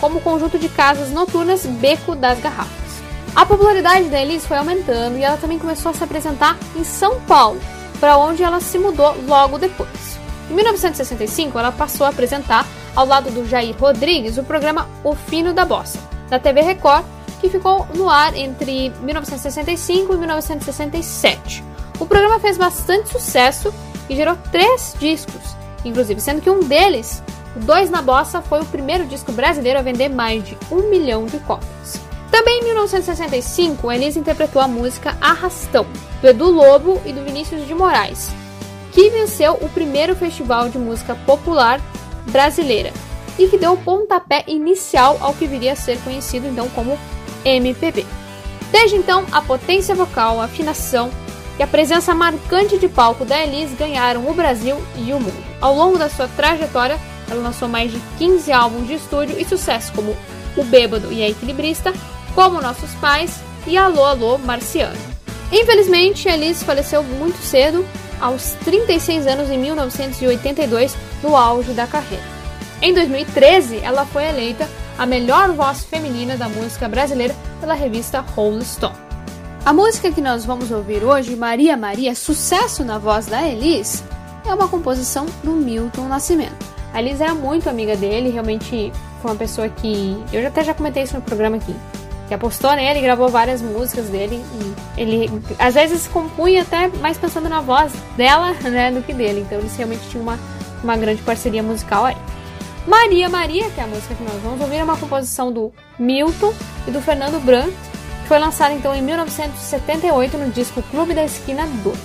como 0.00 0.18
o 0.18 0.20
conjunto 0.20 0.58
de 0.58 0.68
casas 0.68 1.12
noturnas 1.12 1.64
Beco 1.64 2.16
das 2.16 2.40
Garrafas. 2.40 3.00
A 3.36 3.46
popularidade 3.46 4.08
da 4.08 4.20
Elise 4.20 4.48
foi 4.48 4.56
aumentando 4.56 5.16
e 5.16 5.22
ela 5.22 5.36
também 5.36 5.60
começou 5.60 5.92
a 5.92 5.94
se 5.94 6.02
apresentar 6.02 6.58
em 6.76 6.82
São 6.82 7.20
Paulo, 7.20 7.60
para 8.00 8.18
onde 8.18 8.42
ela 8.42 8.60
se 8.60 8.80
mudou 8.80 9.14
logo 9.28 9.58
depois. 9.58 10.18
Em 10.50 10.54
1965, 10.54 11.56
ela 11.56 11.70
passou 11.70 12.04
a 12.04 12.10
apresentar, 12.10 12.66
ao 12.96 13.06
lado 13.06 13.30
do 13.30 13.48
Jair 13.48 13.76
Rodrigues, 13.78 14.38
o 14.38 14.42
programa 14.42 14.88
O 15.04 15.14
Fino 15.14 15.52
da 15.52 15.64
Bossa, 15.64 16.00
da 16.28 16.40
TV 16.40 16.62
Record, 16.62 17.04
que 17.40 17.48
ficou 17.48 17.86
no 17.94 18.10
ar 18.10 18.36
entre 18.36 18.90
1965 19.02 20.12
e 20.12 20.16
1967. 20.16 21.62
O 22.00 22.06
programa 22.06 22.40
fez 22.40 22.58
bastante 22.58 23.10
sucesso 23.10 23.72
e 24.10 24.16
gerou 24.16 24.36
três 24.50 24.94
discos, 24.98 25.56
inclusive, 25.84 26.20
sendo 26.20 26.42
que 26.42 26.50
um 26.50 26.60
deles, 26.60 27.22
o 27.56 27.60
Dois 27.60 27.88
na 27.88 28.02
Bossa, 28.02 28.42
foi 28.42 28.60
o 28.60 28.66
primeiro 28.66 29.06
disco 29.06 29.30
brasileiro 29.30 29.78
a 29.78 29.82
vender 29.82 30.08
mais 30.08 30.44
de 30.44 30.58
um 30.70 30.90
milhão 30.90 31.26
de 31.26 31.38
cópias. 31.38 32.00
Também 32.28 32.60
em 32.60 32.64
1965, 32.64 33.90
Elise 33.90 34.18
interpretou 34.18 34.60
a 34.60 34.66
música 34.66 35.16
Arrastão, 35.20 35.86
do 36.20 36.26
Edu 36.26 36.50
Lobo 36.50 37.00
e 37.06 37.12
do 37.12 37.22
Vinícius 37.22 37.66
de 37.66 37.74
Moraes, 37.74 38.30
que 38.92 39.10
venceu 39.10 39.54
o 39.54 39.68
primeiro 39.68 40.16
festival 40.16 40.68
de 40.68 40.78
música 40.78 41.14
popular 41.14 41.80
brasileira 42.26 42.92
e 43.38 43.46
que 43.46 43.58
deu 43.58 43.74
o 43.74 43.78
pontapé 43.78 44.44
inicial 44.48 45.16
ao 45.20 45.34
que 45.34 45.46
viria 45.46 45.72
a 45.72 45.76
ser 45.76 45.98
conhecido 46.00 46.48
então 46.48 46.68
como 46.70 46.98
MPB. 47.44 48.04
Desde 48.72 48.96
então, 48.96 49.24
a 49.30 49.40
potência 49.40 49.94
vocal, 49.94 50.40
a 50.40 50.44
afinação 50.44 51.10
e 51.60 51.62
a 51.62 51.66
presença 51.66 52.14
marcante 52.14 52.78
de 52.78 52.88
palco 52.88 53.22
da 53.22 53.38
Elise 53.38 53.76
ganharam 53.76 54.26
o 54.26 54.32
Brasil 54.32 54.82
e 54.96 55.12
o 55.12 55.20
mundo. 55.20 55.44
Ao 55.60 55.74
longo 55.74 55.98
da 55.98 56.08
sua 56.08 56.26
trajetória, 56.26 56.98
ela 57.30 57.42
lançou 57.42 57.68
mais 57.68 57.92
de 57.92 58.00
15 58.16 58.50
álbuns 58.50 58.88
de 58.88 58.94
estúdio 58.94 59.38
e 59.38 59.44
sucessos 59.44 59.90
como 59.90 60.16
O 60.56 60.64
Bêbado 60.64 61.12
e 61.12 61.22
a 61.22 61.28
Equilibrista, 61.28 61.92
Como 62.34 62.62
Nossos 62.62 62.94
Pais 62.94 63.40
e 63.66 63.76
Alô 63.76 64.02
Alô 64.06 64.38
Marciano. 64.38 64.96
Infelizmente, 65.52 66.30
a 66.30 66.34
Elise 66.34 66.64
faleceu 66.64 67.02
muito 67.02 67.36
cedo, 67.42 67.84
aos 68.18 68.52
36 68.64 69.26
anos 69.26 69.50
em 69.50 69.58
1982, 69.58 70.96
no 71.22 71.36
auge 71.36 71.72
da 71.72 71.86
carreira. 71.86 72.24
Em 72.80 72.94
2013, 72.94 73.80
ela 73.82 74.06
foi 74.06 74.24
eleita 74.24 74.66
a 74.96 75.04
melhor 75.04 75.52
voz 75.52 75.84
feminina 75.84 76.38
da 76.38 76.48
música 76.48 76.88
brasileira 76.88 77.36
pela 77.60 77.74
revista 77.74 78.20
Rolling 78.20 78.64
Stone. 78.64 79.09
A 79.64 79.74
música 79.74 80.10
que 80.10 80.22
nós 80.22 80.44
vamos 80.44 80.70
ouvir 80.70 81.04
hoje, 81.04 81.36
Maria 81.36 81.76
Maria, 81.76 82.14
sucesso 82.14 82.82
na 82.82 82.96
voz 82.96 83.26
da 83.26 83.46
Elis, 83.46 84.02
é 84.46 84.54
uma 84.54 84.66
composição 84.66 85.26
do 85.44 85.52
Milton 85.52 86.08
Nascimento. 86.08 86.66
A 86.94 87.00
Elis 87.00 87.20
era 87.20 87.34
muito 87.34 87.68
amiga 87.68 87.94
dele, 87.94 88.30
realmente 88.30 88.90
foi 89.20 89.30
uma 89.30 89.36
pessoa 89.36 89.68
que. 89.68 90.16
Eu 90.32 90.46
até 90.46 90.64
já 90.64 90.72
comentei 90.72 91.02
isso 91.02 91.14
no 91.14 91.20
programa 91.20 91.58
aqui. 91.58 91.76
Que 92.26 92.32
apostou 92.32 92.74
nele, 92.74 93.02
gravou 93.02 93.28
várias 93.28 93.60
músicas 93.60 94.06
dele 94.06 94.42
e 94.96 95.00
ele 95.00 95.42
às 95.58 95.74
vezes 95.74 96.06
compunha 96.08 96.62
até 96.62 96.88
mais 96.98 97.18
pensando 97.18 97.48
na 97.48 97.60
voz 97.60 97.92
dela 98.16 98.52
né, 98.64 98.90
do 98.90 99.02
que 99.02 99.12
dele. 99.12 99.40
Então 99.42 99.58
eles 99.58 99.76
realmente 99.76 100.08
tinham 100.08 100.22
uma, 100.22 100.38
uma 100.82 100.96
grande 100.96 101.20
parceria 101.22 101.62
musical 101.62 102.06
aí. 102.06 102.16
Maria 102.86 103.28
Maria, 103.28 103.68
que 103.70 103.78
é 103.78 103.84
a 103.84 103.86
música 103.86 104.14
que 104.14 104.22
nós 104.22 104.40
vamos 104.42 104.60
ouvir, 104.60 104.76
é 104.76 104.84
uma 104.84 104.96
composição 104.96 105.52
do 105.52 105.70
Milton 105.98 106.54
e 106.88 106.90
do 106.90 107.02
Fernando 107.02 107.38
Brandt 107.44 107.89
foi 108.30 108.38
lançada 108.38 108.72
então 108.72 108.94
em 108.94 109.02
1978 109.02 110.38
no 110.38 110.52
disco 110.52 110.80
Clube 110.84 111.14
da 111.14 111.24
Esquina 111.24 111.66
2. 111.82 111.98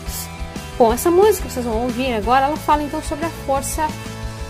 Bom, 0.76 0.92
essa 0.92 1.12
música 1.12 1.48
que 1.48 1.54
vocês 1.54 1.64
vão 1.64 1.84
ouvir 1.84 2.16
agora, 2.16 2.48
ela 2.48 2.58
fala 2.58 2.82
então 2.82 3.00
sobre 3.04 3.26
a 3.26 3.30
força 3.46 3.88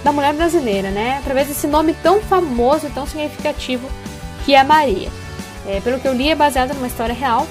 da 0.01 0.13
mulher 0.13 0.33
brasileira, 0.33 0.89
né? 0.89 1.17
Através 1.17 1.49
desse 1.49 1.67
nome 1.67 1.93
tão 1.95 2.21
famoso 2.21 2.87
e 2.87 2.89
tão 2.91 3.05
significativo 3.05 3.89
que 4.45 4.55
é 4.55 4.63
Maria. 4.63 5.09
É, 5.67 5.81
pelo 5.81 5.99
que 5.99 6.07
eu 6.07 6.13
li, 6.13 6.29
é 6.29 6.35
baseada 6.35 6.73
numa 6.73 6.87
história 6.87 7.13
real 7.13 7.45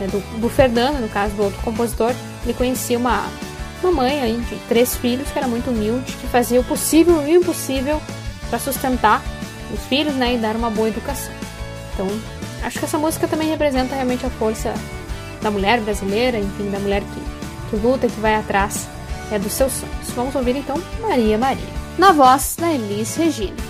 né, 0.00 0.08
do, 0.08 0.18
do, 0.40 0.48
Fernando, 0.48 0.98
no 0.98 1.08
caso 1.08 1.36
do 1.36 1.44
outro 1.44 1.62
compositor. 1.62 2.12
Ele 2.42 2.54
conhecia 2.54 2.98
uma, 2.98 3.28
uma 3.80 3.92
mãe 3.92 4.40
de 4.40 4.56
três 4.68 4.96
filhos 4.96 5.30
que 5.30 5.38
era 5.38 5.46
muito 5.46 5.70
humilde, 5.70 6.14
que 6.14 6.26
fazia 6.26 6.60
o 6.60 6.64
possível 6.64 7.22
e 7.28 7.38
o 7.38 7.42
impossível 7.42 8.02
para 8.50 8.58
sustentar 8.58 9.22
os 9.72 9.80
filhos 9.86 10.14
né, 10.14 10.34
e 10.34 10.38
dar 10.38 10.56
uma 10.56 10.68
boa 10.68 10.88
educação. 10.88 11.32
Então, 11.94 12.08
acho 12.62 12.78
que 12.78 12.84
essa 12.84 12.98
música 12.98 13.28
também 13.28 13.48
representa 13.48 13.94
realmente 13.94 14.26
a 14.26 14.30
força 14.30 14.74
da 15.42 15.50
mulher 15.50 15.80
brasileira, 15.80 16.38
enfim, 16.38 16.70
da 16.70 16.78
mulher 16.78 17.02
que, 17.02 17.70
que 17.70 17.76
luta, 17.76 18.08
que 18.08 18.20
vai 18.20 18.34
atrás 18.34 18.88
é, 19.30 19.38
dos 19.38 19.52
seus 19.52 19.72
sonhos. 19.72 20.10
Vamos 20.14 20.34
ouvir 20.34 20.56
então 20.56 20.76
Maria 21.00 21.38
Maria, 21.38 21.72
na 21.96 22.12
voz 22.12 22.56
da 22.58 22.72
Elis 22.72 23.16
Regina. 23.16 23.67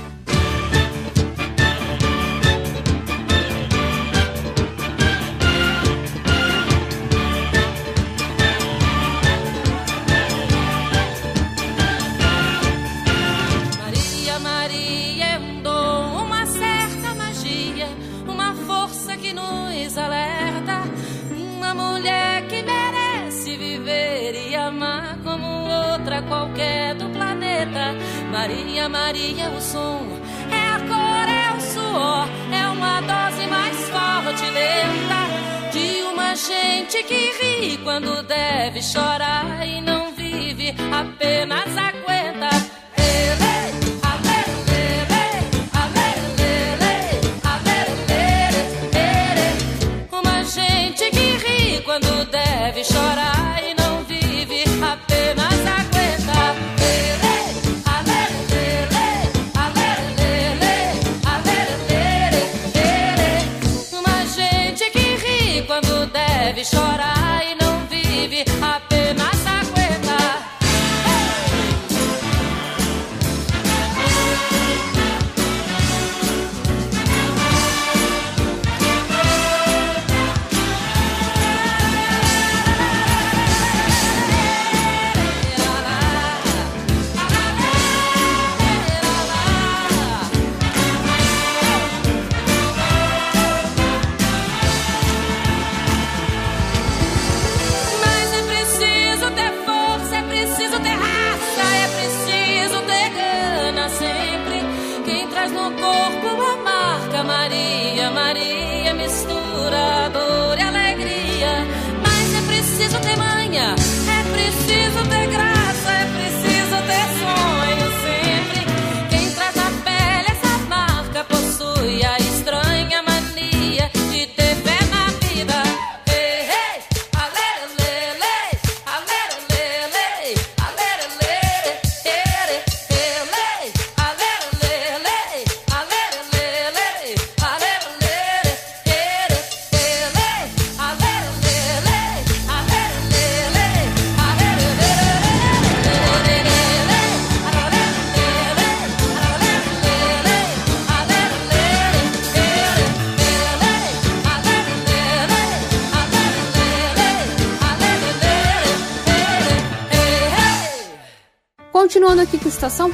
Gente 36.88 37.02
que 37.02 37.32
ri 37.32 37.78
quando 37.84 38.22
deve 38.22 38.80
chorar 38.82 39.66
e 39.66 39.78
não 39.80 40.14
vive 40.14 40.74
apenas 40.90 41.76
aguenta. 41.76 41.97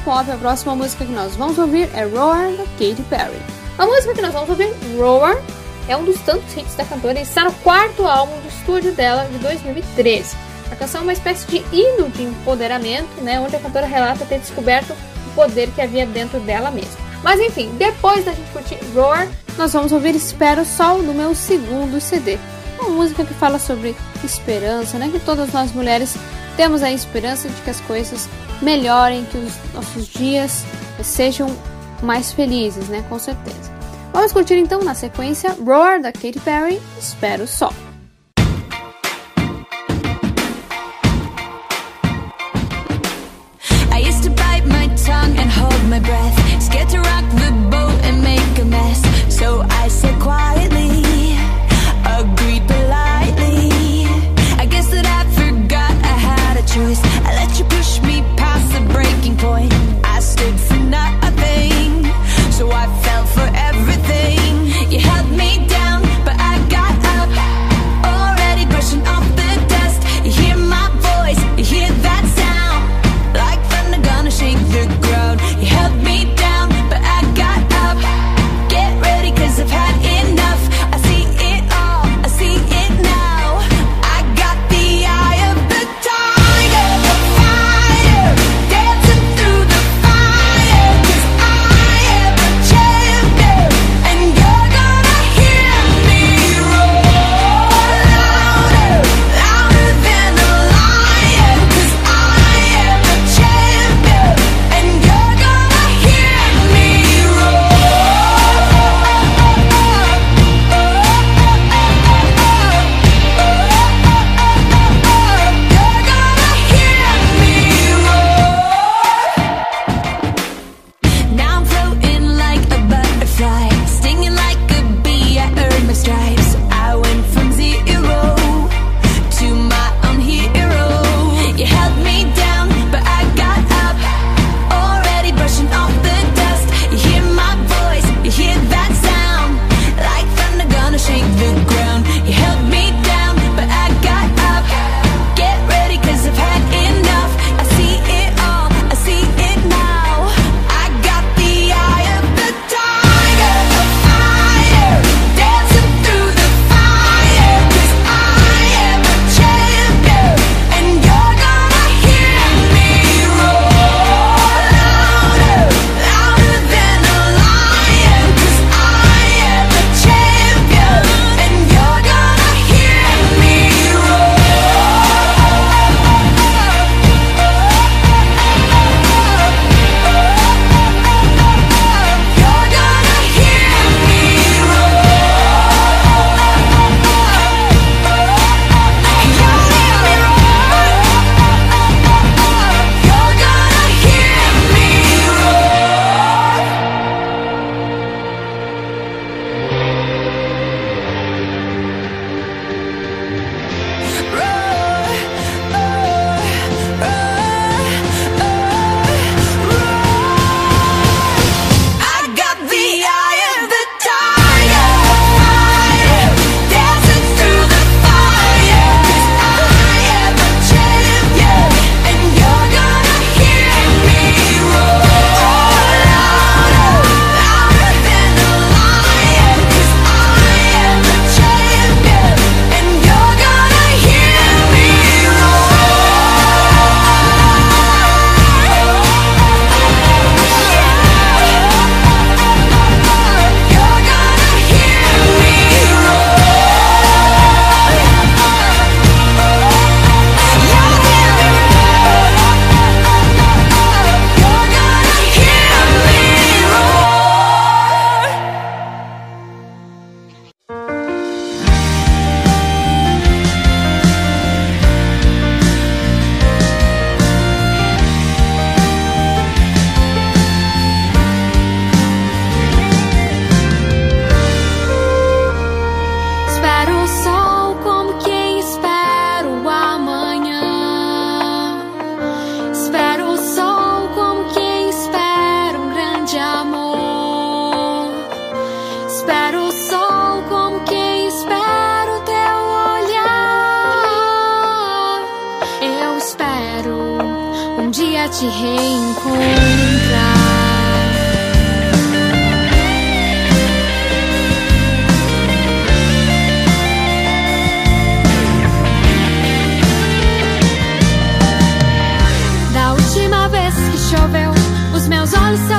Pop, 0.05 0.29
a 0.29 0.37
próxima 0.37 0.75
música 0.75 1.03
que 1.03 1.11
nós 1.11 1.35
vamos 1.35 1.57
ouvir 1.57 1.89
é 1.95 2.03
Roar, 2.03 2.51
da 2.51 2.63
Katy 2.63 3.01
Perry. 3.09 3.41
A 3.75 3.87
música 3.87 4.13
que 4.13 4.21
nós 4.21 4.33
vamos 4.33 4.47
ouvir, 4.47 4.71
Roar, 4.95 5.35
é 5.87 5.97
um 5.97 6.05
dos 6.05 6.19
tantos 6.21 6.55
hits 6.55 6.75
da 6.75 6.85
cantora 6.85 7.17
e 7.17 7.23
está 7.23 7.43
no 7.43 7.51
quarto 7.51 8.05
álbum 8.05 8.39
de 8.41 8.49
estúdio 8.49 8.91
dela, 8.91 9.25
de 9.25 9.39
2013. 9.39 10.37
A 10.71 10.75
canção 10.75 11.01
é 11.01 11.03
uma 11.05 11.13
espécie 11.13 11.47
de 11.47 11.57
hino 11.75 12.07
de 12.09 12.21
empoderamento, 12.21 13.19
né, 13.23 13.39
onde 13.39 13.55
a 13.55 13.59
cantora 13.59 13.87
relata 13.87 14.25
ter 14.25 14.37
descoberto 14.37 14.91
o 14.91 15.33
poder 15.33 15.71
que 15.71 15.81
havia 15.81 16.05
dentro 16.05 16.39
dela 16.39 16.69
mesma. 16.69 16.97
Mas 17.23 17.39
enfim, 17.39 17.71
depois 17.75 18.23
da 18.23 18.31
gente 18.31 18.51
curtir 18.51 18.77
Roar, 18.93 19.27
nós 19.57 19.73
vamos 19.73 19.91
ouvir 19.91 20.13
Espero 20.15 20.63
Sol 20.65 20.99
no 20.99 21.15
meu 21.15 21.33
segundo 21.33 21.99
CD. 21.99 22.37
Uma 22.79 22.89
música 22.91 23.25
que 23.25 23.33
fala 23.33 23.57
sobre 23.57 23.95
esperança, 24.23 24.99
né? 24.99 25.09
Que 25.09 25.19
todas 25.19 25.51
nós 25.51 25.71
mulheres 25.71 26.15
temos 26.55 26.83
a 26.83 26.91
esperança 26.91 27.49
de 27.49 27.61
que 27.61 27.69
as 27.69 27.81
coisas 27.81 28.29
melhorem, 28.61 29.25
que 29.25 29.37
os 29.37 29.53
nossos 29.73 30.07
dias 30.07 30.63
sejam 31.03 31.47
mais 32.01 32.31
felizes, 32.31 32.87
né? 32.87 33.03
Com 33.09 33.19
certeza. 33.19 33.73
Vamos 34.13 34.31
curtir 34.31 34.55
então 34.55 34.81
na 34.83 34.95
sequência 34.95 35.55
Roar 35.63 36.01
da 36.01 36.11
Katy 36.11 36.39
Perry, 36.39 36.81
Espero 36.97 37.45
Sol. 37.47 37.73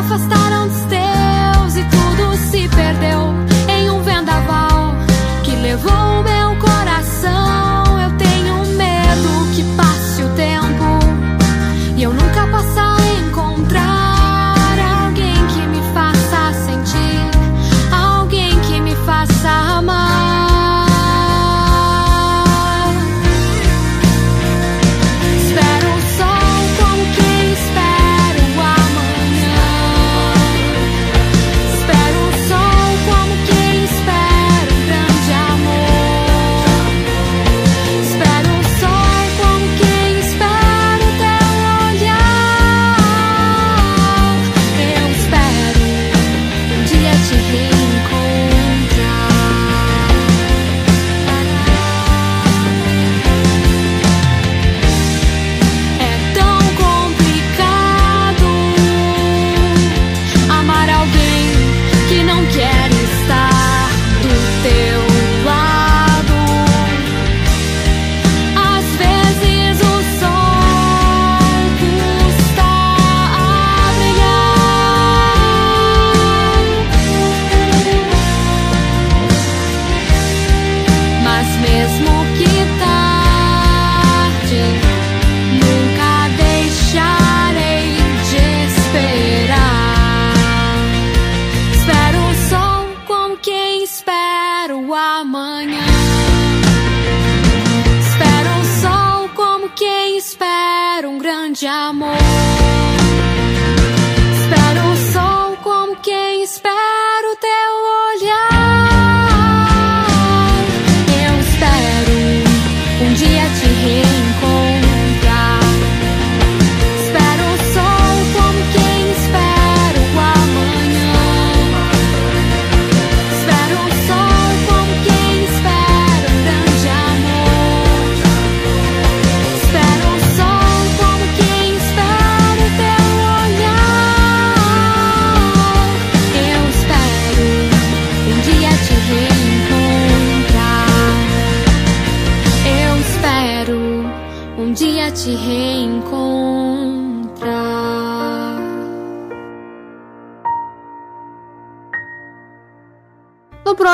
Olhos 0.06 0.45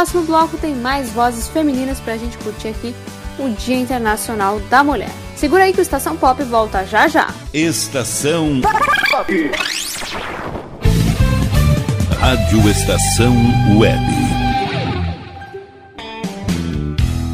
próximo 0.03 0.23
bloco 0.25 0.59
tem 0.59 0.75
mais 0.75 1.11
vozes 1.11 1.47
femininas 1.47 2.01
pra 2.01 2.17
gente 2.17 2.37
curtir 2.39 2.69
aqui 2.69 2.93
o 3.39 3.49
Dia 3.51 3.77
Internacional 3.77 4.59
da 4.69 4.83
Mulher. 4.83 5.11
Segura 5.37 5.63
aí 5.63 5.73
que 5.73 5.79
o 5.79 5.83
Estação 5.83 6.17
Pop 6.17 6.43
volta 6.43 6.85
já 6.85 7.07
já. 7.07 7.33
Estação 7.55 8.61
Rádio 12.19 12.69
Estação 12.69 13.35
Web. 13.79 14.32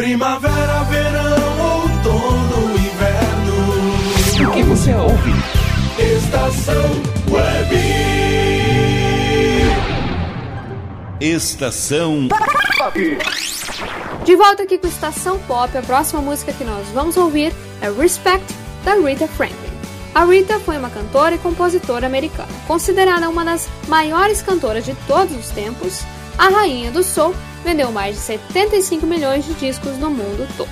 Primavera, 0.00 0.82
verão, 0.84 1.82
outono, 1.82 2.70
inverno. 2.74 4.48
O 4.48 4.52
que 4.54 4.62
você 4.62 4.94
ouve? 4.94 5.30
Estação 5.98 6.90
Web. 7.30 7.76
Estação 11.20 12.28
De 14.24 14.36
volta 14.36 14.62
aqui 14.62 14.78
com 14.78 14.86
Estação 14.86 15.38
Pop, 15.40 15.76
a 15.76 15.82
próxima 15.82 16.22
música 16.22 16.50
que 16.54 16.64
nós 16.64 16.88
vamos 16.94 17.18
ouvir 17.18 17.52
é 17.82 17.90
Respect, 17.90 18.54
da 18.82 18.94
Rita 18.94 19.28
Franklin. 19.28 19.54
A 20.14 20.24
Rita 20.24 20.58
foi 20.60 20.78
uma 20.78 20.88
cantora 20.88 21.34
e 21.34 21.38
compositora 21.38 22.06
americana, 22.06 22.48
considerada 22.66 23.28
uma 23.28 23.44
das 23.44 23.68
maiores 23.86 24.40
cantoras 24.40 24.86
de 24.86 24.94
todos 25.06 25.36
os 25.36 25.50
tempos, 25.50 26.00
a 26.38 26.48
rainha 26.48 26.90
do 26.90 27.02
soul, 27.02 27.34
vendeu 27.64 27.90
mais 27.92 28.16
de 28.16 28.22
75 28.22 29.06
milhões 29.06 29.44
de 29.44 29.54
discos 29.54 29.96
no 29.98 30.10
mundo 30.10 30.48
todo. 30.56 30.68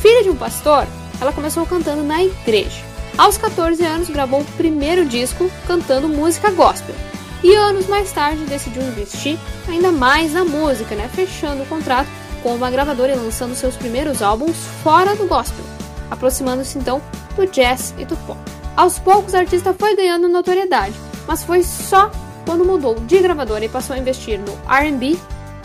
Filha 0.00 0.22
de 0.22 0.30
um 0.30 0.36
pastor, 0.36 0.86
ela 1.20 1.32
começou 1.32 1.64
cantando 1.66 2.02
na 2.02 2.22
igreja. 2.22 2.82
Aos 3.16 3.38
14 3.38 3.84
anos, 3.84 4.10
gravou 4.10 4.40
o 4.40 4.44
primeiro 4.56 5.04
disco 5.04 5.50
cantando 5.66 6.08
música 6.08 6.50
gospel. 6.50 6.94
E 7.42 7.54
anos 7.54 7.86
mais 7.86 8.10
tarde 8.10 8.44
decidiu 8.44 8.82
investir 8.82 9.38
ainda 9.68 9.92
mais 9.92 10.32
na 10.32 10.44
música, 10.44 10.94
né? 10.94 11.08
fechando 11.14 11.62
o 11.62 11.66
contrato 11.66 12.08
com 12.42 12.54
uma 12.54 12.70
gravadora 12.70 13.12
e 13.12 13.16
lançando 13.16 13.54
seus 13.54 13.76
primeiros 13.76 14.20
álbuns 14.22 14.56
fora 14.82 15.14
do 15.14 15.26
gospel, 15.26 15.64
aproximando-se 16.10 16.78
então 16.78 17.00
do 17.36 17.46
jazz 17.46 17.94
e 17.98 18.04
do 18.04 18.16
pop. 18.26 18.38
Aos 18.76 18.98
poucos, 18.98 19.34
a 19.34 19.38
artista 19.40 19.72
foi 19.72 19.94
ganhando 19.94 20.28
notoriedade, 20.28 20.94
mas 21.26 21.44
foi 21.44 21.62
só 21.62 22.10
quando 22.44 22.64
mudou 22.64 22.94
de 22.96 23.20
gravadora 23.20 23.64
e 23.64 23.68
passou 23.68 23.94
a 23.94 23.98
investir 23.98 24.38
no 24.38 24.58
R&B 24.70 25.16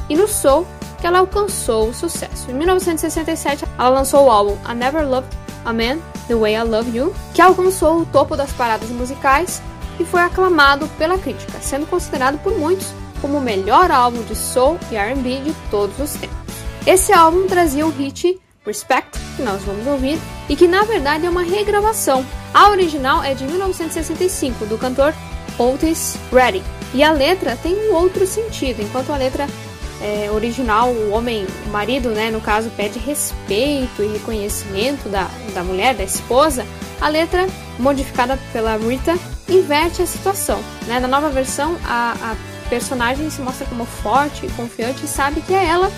e 0.09 0.15
no 0.15 0.27
soul 0.27 0.65
que 0.99 1.07
ela 1.07 1.19
alcançou 1.19 1.89
o 1.89 1.93
sucesso. 1.93 2.49
Em 2.51 2.53
1967, 2.53 3.63
ela 3.77 3.89
lançou 3.89 4.25
o 4.25 4.31
álbum 4.31 4.57
I 4.69 4.73
Never 4.73 5.07
Loved 5.07 5.29
a 5.65 5.73
Man 5.73 5.99
The 6.27 6.35
Way 6.35 6.55
I 6.55 6.63
Love 6.63 6.97
You, 6.97 7.13
que 7.33 7.41
alcançou 7.41 8.01
o 8.01 8.05
topo 8.05 8.35
das 8.35 8.51
paradas 8.51 8.89
musicais 8.89 9.61
e 9.99 10.05
foi 10.05 10.21
aclamado 10.21 10.87
pela 10.97 11.17
crítica, 11.17 11.59
sendo 11.61 11.85
considerado 11.85 12.37
por 12.39 12.57
muitos 12.57 12.87
como 13.21 13.37
o 13.37 13.41
melhor 13.41 13.91
álbum 13.91 14.23
de 14.23 14.35
soul 14.35 14.79
e 14.91 14.95
R&B 14.95 15.41
de 15.41 15.53
todos 15.69 15.99
os 15.99 16.13
tempos. 16.13 16.37
Esse 16.85 17.11
álbum 17.11 17.47
trazia 17.47 17.85
o 17.85 17.89
hit 17.89 18.39
Respect, 18.65 19.19
que 19.35 19.41
nós 19.41 19.61
vamos 19.63 19.85
ouvir, 19.87 20.19
e 20.47 20.55
que 20.55 20.67
na 20.67 20.83
verdade 20.83 21.25
é 21.25 21.29
uma 21.29 21.41
regravação. 21.41 22.25
A 22.53 22.69
original 22.69 23.23
é 23.23 23.33
de 23.33 23.45
1965, 23.45 24.65
do 24.65 24.77
cantor 24.77 25.13
Otis 25.57 26.17
Redding, 26.31 26.63
e 26.93 27.03
a 27.03 27.11
letra 27.11 27.57
tem 27.61 27.73
um 27.73 27.95
outro 27.95 28.25
sentido, 28.25 28.81
enquanto 28.81 29.11
a 29.11 29.17
letra 29.17 29.47
é, 30.01 30.29
original, 30.31 30.89
o 30.89 31.11
homem, 31.11 31.45
o 31.67 31.69
marido, 31.69 32.09
né, 32.09 32.31
no 32.31 32.39
caso, 32.39 32.69
pede 32.71 32.99
respeito 32.99 34.01
e 34.01 34.07
reconhecimento 34.07 35.09
da, 35.09 35.29
da 35.53 35.63
mulher, 35.63 35.95
da 35.95 36.03
esposa, 36.03 36.65
a 37.01 37.07
letra, 37.07 37.47
modificada 37.77 38.37
pela 38.51 38.77
Rita, 38.77 39.17
inverte 39.47 40.01
a 40.01 40.05
situação. 40.05 40.59
Né? 40.87 40.99
Na 40.99 41.07
nova 41.07 41.29
versão, 41.29 41.77
a, 41.85 42.15
a 42.21 42.35
personagem 42.69 43.29
se 43.29 43.41
mostra 43.41 43.65
como 43.65 43.85
forte 43.85 44.45
e 44.45 44.49
confiante 44.51 45.05
e 45.05 45.07
sabe 45.07 45.41
que 45.41 45.53
é 45.53 45.65
ela 45.65 45.91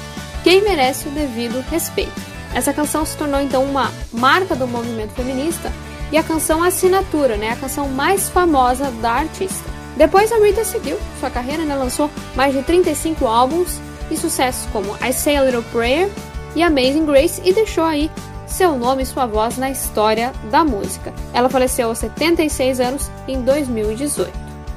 quem 0.44 0.64
merece 0.64 1.08
o 1.08 1.12
devido 1.12 1.64
respeito. 1.70 2.20
Essa 2.54 2.74
canção 2.74 3.06
se 3.06 3.16
tornou 3.16 3.40
então 3.40 3.64
uma 3.64 3.92
marca 4.12 4.56
do 4.56 4.68
movimento 4.68 5.14
feminista 5.14 5.72
e 6.12 6.18
a 6.18 6.24
canção 6.24 6.64
assinatura, 6.64 7.38
né, 7.38 7.52
a 7.52 7.56
canção 7.56 7.88
mais 7.88 8.30
famosa 8.30 8.92
da 9.02 9.12
artista. 9.14 9.70
Depois 9.96 10.32
a 10.32 10.38
Rita 10.38 10.64
seguiu 10.64 10.98
sua 11.20 11.30
carreira, 11.30 11.64
né, 11.64 11.76
lançou 11.76 12.10
mais 12.36 12.54
de 12.54 12.62
35 12.64 13.26
álbuns 13.26 13.80
e 14.12 14.18
sucessos 14.18 14.68
como 14.72 14.96
I 14.98 15.14
Say 15.14 15.38
a 15.38 15.44
Little 15.44 15.64
Prayer 15.72 16.10
e 16.56 16.62
Amazing 16.62 17.06
Grace 17.06 17.42
e 17.44 17.54
deixou 17.54 17.84
aí 17.84 18.12
seu 18.46 18.78
nome 18.78 19.04
e 19.04 19.06
sua 19.06 19.26
voz 19.26 19.58
na 19.58 19.72
história 19.72 20.34
da 20.52 20.64
música. 20.64 21.14
Ela 21.34 21.50
faleceu 21.50 21.88
aos 21.88 21.98
76 22.00 22.80
anos 22.80 23.10
em 23.28 23.42
2018. 23.42 24.32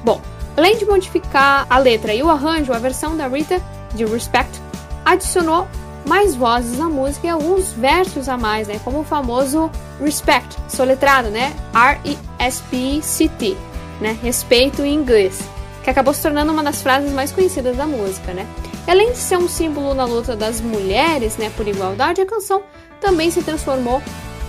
Bom, 0.05 0.21
além 0.57 0.79
de 0.79 0.85
modificar 0.85 1.67
a 1.69 1.79
letra 1.79 2.15
e 2.15 2.23
o 2.23 2.31
arranjo, 2.31 2.73
a 2.73 2.79
versão 2.79 3.17
da 3.17 3.27
Rita 3.27 3.61
de 3.95 4.05
Respect 4.05 4.61
adicionou 5.05 5.67
mais 6.07 6.35
vozes 6.35 6.79
na 6.79 6.89
música 6.89 7.27
e 7.27 7.31
alguns 7.31 7.73
versos 7.73 8.29
a 8.29 8.37
mais, 8.37 8.69
né, 8.69 8.79
como 8.85 9.01
o 9.01 9.05
famoso 9.05 9.71
Respect, 10.01 10.57
soletrado, 10.69 11.31
né, 11.31 11.55
R-E-S-P-C-T, 11.75 13.57
né, 14.01 14.17
respeito 14.23 14.83
em 14.83 14.95
inglês, 14.95 15.41
que 15.83 15.91
acabou 15.91 16.13
se 16.13 16.21
tornando 16.21 16.53
uma 16.53 16.63
das 16.63 16.83
frases 16.83 17.11
mais 17.13 17.33
conhecidas 17.33 17.77
da 17.77 17.87
música, 17.87 18.35
né. 18.35 18.47
Além 18.87 19.13
de 19.13 19.19
ser 19.19 19.39
um 19.39 19.49
símbolo 19.49 19.95
na 19.95 20.05
luta 20.05 20.37
das 20.37 20.61
mulheres 20.61 21.37
né, 21.37 21.51
por 21.57 21.67
igualdade, 21.67 22.21
a 22.21 22.27
canção 22.27 22.63
também 23.01 23.31
se 23.31 23.43
transformou 23.43 24.03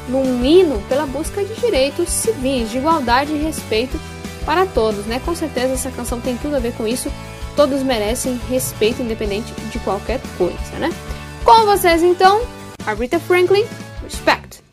num 0.07 0.43
hino 0.43 0.81
pela 0.87 1.05
busca 1.05 1.43
de 1.43 1.53
direitos 1.55 2.09
civis, 2.09 2.69
de 2.69 2.77
igualdade 2.77 3.31
e 3.33 3.41
respeito 3.41 3.99
para 4.45 4.65
todos. 4.65 5.05
Né? 5.05 5.21
Com 5.23 5.33
certeza 5.35 5.73
essa 5.73 5.91
canção 5.91 6.19
tem 6.19 6.37
tudo 6.37 6.55
a 6.55 6.59
ver 6.59 6.73
com 6.73 6.85
isso. 6.85 7.11
Todos 7.55 7.81
merecem 7.81 8.39
respeito 8.49 9.01
independente 9.01 9.53
de 9.71 9.79
qualquer 9.79 10.19
coisa. 10.37 10.79
Né? 10.79 10.89
Com 11.43 11.65
vocês 11.65 12.03
então, 12.03 12.41
a 12.85 12.93
Rita 12.93 13.19
Franklin, 13.19 13.65
Respect. 14.03 14.64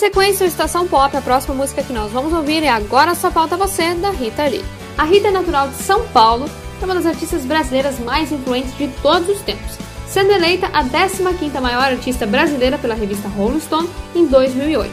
Sequência 0.00 0.44
ao 0.44 0.48
Estação 0.48 0.88
Pop, 0.88 1.14
a 1.14 1.20
próxima 1.20 1.54
música 1.54 1.82
que 1.82 1.92
nós 1.92 2.10
vamos 2.10 2.32
ouvir 2.32 2.62
é 2.62 2.70
Agora 2.70 3.14
Só 3.14 3.30
Falta 3.30 3.54
Você, 3.58 3.92
da 3.92 4.08
Rita 4.08 4.44
Lee. 4.44 4.64
A 4.96 5.04
Rita 5.04 5.28
é 5.28 5.30
natural 5.30 5.68
de 5.68 5.74
São 5.74 6.06
Paulo, 6.06 6.48
é 6.80 6.84
uma 6.86 6.94
das 6.94 7.04
artistas 7.04 7.44
brasileiras 7.44 7.98
mais 7.98 8.32
influentes 8.32 8.74
de 8.78 8.88
todos 9.02 9.28
os 9.28 9.42
tempos, 9.42 9.76
sendo 10.08 10.32
eleita 10.32 10.68
a 10.68 10.82
15ª 10.82 11.60
maior 11.60 11.82
artista 11.82 12.26
brasileira 12.26 12.78
pela 12.78 12.94
revista 12.94 13.28
Rolling 13.28 13.60
Stone 13.60 13.90
em 14.14 14.26
2008. 14.26 14.90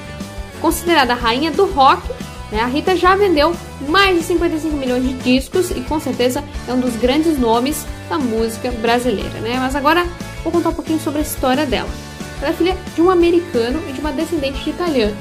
Considerada 0.59 1.13
a 1.13 1.15
rainha 1.15 1.51
do 1.51 1.67
rock, 1.67 2.05
né, 2.51 2.59
a 2.59 2.67
Rita 2.67 2.93
já 2.93 3.15
vendeu 3.15 3.55
mais 3.87 4.17
de 4.17 4.25
55 4.25 4.75
milhões 4.75 5.03
de 5.03 5.13
discos 5.13 5.71
e 5.71 5.79
com 5.79 6.01
certeza 6.01 6.43
é 6.67 6.73
um 6.73 6.81
dos 6.81 6.97
grandes 6.97 7.39
nomes 7.39 7.85
da 8.09 8.17
música 8.17 8.71
brasileira. 8.71 9.39
Né? 9.39 9.55
Mas 9.57 9.73
agora 9.73 10.05
vou 10.43 10.51
contar 10.51 10.67
um 10.67 10.73
pouquinho 10.73 10.99
sobre 10.99 11.19
a 11.19 11.23
história 11.23 11.65
dela. 11.65 12.06
Ela 12.39 12.49
é 12.49 12.53
filha 12.53 12.77
de 12.95 13.01
um 13.01 13.09
americano 13.09 13.81
e 13.89 13.93
de 13.93 13.99
uma 13.99 14.11
descendente 14.11 14.63
de 14.63 14.69
italianos. 14.69 15.17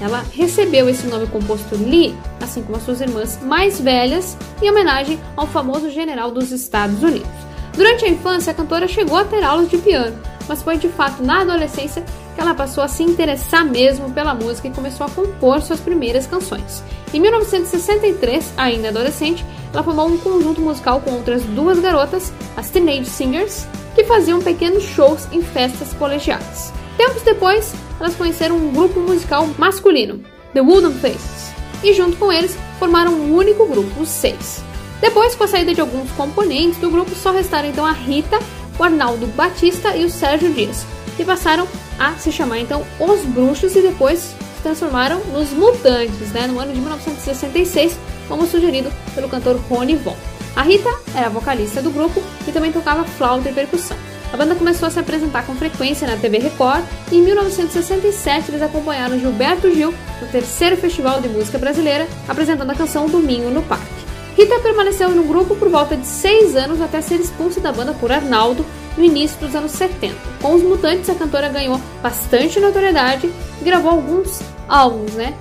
Ela 0.00 0.24
recebeu 0.32 0.88
esse 0.88 1.06
nome 1.06 1.26
composto 1.26 1.74
Lee, 1.74 2.16
assim 2.40 2.62
como 2.62 2.76
as 2.76 2.84
suas 2.84 3.00
irmãs 3.00 3.38
mais 3.42 3.80
velhas, 3.80 4.36
em 4.62 4.70
homenagem 4.70 5.18
ao 5.36 5.46
famoso 5.46 5.90
general 5.90 6.30
dos 6.30 6.52
Estados 6.52 7.02
Unidos. 7.02 7.28
Durante 7.74 8.04
a 8.04 8.08
infância, 8.08 8.50
a 8.50 8.54
cantora 8.54 8.88
chegou 8.88 9.16
a 9.16 9.24
ter 9.24 9.42
aulas 9.42 9.68
de 9.68 9.78
piano, 9.78 10.18
mas 10.48 10.62
foi 10.62 10.78
de 10.78 10.88
fato 10.88 11.22
na 11.22 11.42
adolescência 11.42 12.04
que 12.38 12.42
ela 12.42 12.54
passou 12.54 12.84
a 12.84 12.88
se 12.88 13.02
interessar 13.02 13.64
mesmo 13.64 14.12
pela 14.12 14.32
música 14.32 14.68
e 14.68 14.70
começou 14.70 15.04
a 15.04 15.10
compor 15.10 15.60
suas 15.60 15.80
primeiras 15.80 16.24
canções. 16.24 16.84
Em 17.12 17.18
1963, 17.18 18.52
ainda 18.56 18.90
adolescente, 18.90 19.44
ela 19.74 19.82
formou 19.82 20.06
um 20.06 20.16
conjunto 20.18 20.60
musical 20.60 21.00
com 21.00 21.14
outras 21.14 21.42
duas 21.42 21.80
garotas, 21.80 22.32
as 22.56 22.70
Teenage 22.70 23.06
Singers, 23.06 23.66
que 23.96 24.04
faziam 24.04 24.40
pequenos 24.40 24.84
shows 24.84 25.26
em 25.32 25.42
festas 25.42 25.92
colegiais. 25.94 26.72
Tempos 26.96 27.22
depois, 27.22 27.74
elas 27.98 28.14
conheceram 28.14 28.56
um 28.56 28.72
grupo 28.72 29.00
musical 29.00 29.44
masculino, 29.58 30.20
The 30.54 30.60
Wooden 30.60 30.92
Faces, 30.92 31.52
e 31.82 31.92
junto 31.92 32.16
com 32.18 32.30
eles 32.30 32.56
formaram 32.78 33.14
um 33.14 33.34
único 33.34 33.66
grupo, 33.66 34.00
os 34.00 34.08
Seis. 34.08 34.62
Depois, 35.00 35.34
com 35.34 35.42
a 35.42 35.48
saída 35.48 35.74
de 35.74 35.80
alguns 35.80 36.12
componentes 36.12 36.78
do 36.78 36.88
grupo, 36.88 37.10
só 37.16 37.32
restaram 37.32 37.68
então 37.68 37.84
a 37.84 37.92
Rita, 37.92 38.38
o 38.78 38.84
Arnaldo 38.84 39.26
Batista 39.26 39.96
e 39.96 40.04
o 40.04 40.10
Sérgio 40.10 40.52
Dias, 40.52 40.86
que 41.18 41.24
passaram 41.24 41.66
a 41.98 42.14
se 42.14 42.30
chamar 42.30 42.60
então 42.60 42.86
Os 43.00 43.24
Bruxos 43.24 43.74
e 43.74 43.82
depois 43.82 44.20
se 44.20 44.62
transformaram 44.62 45.18
nos 45.32 45.50
Mutantes, 45.50 46.30
né, 46.32 46.46
no 46.46 46.60
ano 46.60 46.72
de 46.72 46.80
1966, 46.80 47.98
como 48.28 48.46
sugerido 48.46 48.90
pelo 49.16 49.28
cantor 49.28 49.56
Rony 49.68 49.96
Von. 49.96 50.16
A 50.54 50.62
Rita 50.62 50.90
era 51.14 51.28
vocalista 51.28 51.82
do 51.82 51.90
grupo 51.90 52.22
e 52.46 52.52
também 52.52 52.70
tocava 52.70 53.04
flauta 53.04 53.50
e 53.50 53.52
percussão. 53.52 53.96
A 54.32 54.36
banda 54.36 54.54
começou 54.54 54.86
a 54.86 54.90
se 54.90 55.00
apresentar 55.00 55.44
com 55.44 55.56
frequência 55.56 56.06
na 56.06 56.16
TV 56.16 56.38
Record 56.38 56.84
e 57.10 57.16
em 57.16 57.22
1967 57.22 58.50
eles 58.50 58.62
acompanharam 58.62 59.18
Gilberto 59.18 59.74
Gil 59.74 59.92
no 60.20 60.28
terceiro 60.28 60.76
Festival 60.76 61.20
de 61.20 61.28
Música 61.28 61.58
Brasileira, 61.58 62.06
apresentando 62.28 62.70
a 62.70 62.74
canção 62.74 63.08
Domingo 63.08 63.50
no 63.50 63.62
Parque. 63.62 63.97
Rita 64.38 64.60
permaneceu 64.60 65.10
no 65.10 65.24
grupo 65.24 65.56
por 65.56 65.68
volta 65.68 65.96
de 65.96 66.06
seis 66.06 66.54
anos 66.54 66.80
até 66.80 67.00
ser 67.00 67.16
expulsa 67.16 67.60
da 67.60 67.72
banda 67.72 67.92
por 67.92 68.12
Arnaldo 68.12 68.64
no 68.96 69.02
início 69.02 69.36
dos 69.40 69.52
anos 69.52 69.72
70. 69.72 70.14
Com 70.40 70.54
os 70.54 70.62
Mutantes, 70.62 71.10
a 71.10 71.14
cantora 71.16 71.48
ganhou 71.48 71.80
bastante 72.00 72.60
notoriedade 72.60 73.28
e 73.60 73.64
gravou 73.64 73.90
alguns 73.90 74.40
álbuns, 74.68 75.10
né? 75.14 75.36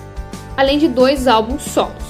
Além 0.58 0.80
de 0.80 0.88
dois 0.88 1.28
álbuns 1.28 1.62
solos. 1.62 2.04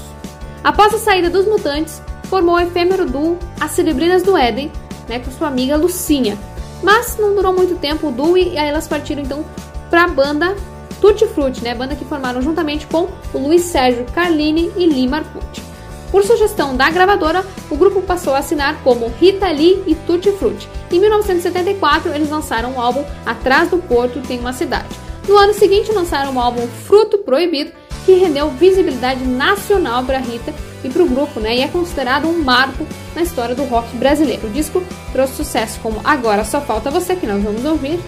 Após 0.64 0.94
a 0.94 0.98
saída 0.98 1.28
dos 1.28 1.44
Mutantes, 1.44 2.00
formou 2.24 2.54
o 2.54 2.60
efêmero 2.60 3.04
duo 3.04 3.38
As 3.60 3.72
Celebrinas 3.72 4.22
do 4.22 4.34
Éden, 4.34 4.72
né, 5.06 5.18
com 5.18 5.30
sua 5.30 5.48
amiga 5.48 5.76
Lucinha. 5.76 6.38
Mas 6.82 7.18
não 7.18 7.34
durou 7.34 7.52
muito 7.52 7.78
tempo 7.78 8.08
o 8.08 8.12
duo 8.12 8.38
e 8.38 8.56
aí 8.56 8.66
elas 8.66 8.88
partiram 8.88 9.20
então 9.20 9.44
para 9.90 10.04
a 10.04 10.08
banda 10.08 10.56
Tutti 11.02 11.26
Frutti, 11.26 11.62
né, 11.62 11.74
banda 11.74 11.94
que 11.94 12.06
formaram 12.06 12.40
juntamente 12.40 12.86
com 12.86 13.08
o 13.34 13.38
Luiz 13.38 13.60
Sérgio 13.64 14.06
Carlini 14.14 14.72
e 14.74 14.86
Lee 14.86 15.06
Marcucci. 15.06 15.68
Por 16.10 16.24
sugestão 16.24 16.76
da 16.76 16.90
gravadora, 16.90 17.44
o 17.70 17.76
grupo 17.76 18.00
passou 18.00 18.34
a 18.34 18.38
assinar 18.38 18.82
como 18.82 19.12
Rita 19.20 19.48
Lee 19.48 19.82
e 19.86 19.94
Tutti 19.94 20.32
Frutti. 20.32 20.68
Em 20.90 21.00
1974, 21.00 22.12
eles 22.14 22.30
lançaram 22.30 22.72
o 22.72 22.80
álbum 22.80 23.04
Atrás 23.26 23.70
do 23.70 23.78
Porto 23.78 24.20
Tem 24.20 24.38
uma 24.38 24.52
Cidade. 24.52 24.88
No 25.28 25.36
ano 25.36 25.52
seguinte, 25.52 25.92
lançaram 25.92 26.34
o 26.34 26.40
álbum 26.40 26.66
Fruto 26.86 27.18
Proibido, 27.18 27.72
que 28.06 28.14
rendeu 28.14 28.48
visibilidade 28.48 29.22
nacional 29.22 30.02
para 30.02 30.18
Rita 30.18 30.54
e 30.82 30.88
para 30.88 31.02
o 31.02 31.08
grupo, 31.08 31.40
né? 31.40 31.56
E 31.56 31.60
é 31.60 31.68
considerado 31.68 32.26
um 32.26 32.42
marco 32.42 32.86
na 33.14 33.20
história 33.20 33.54
do 33.54 33.64
rock 33.64 33.94
brasileiro. 33.96 34.46
O 34.46 34.50
disco 34.50 34.82
trouxe 35.12 35.34
sucesso 35.34 35.78
como 35.82 36.00
Agora 36.02 36.42
Só 36.44 36.62
Falta 36.62 36.90
Você, 36.90 37.14
que 37.14 37.26
nós 37.26 37.42
vamos 37.42 37.66
ouvir, 37.66 38.00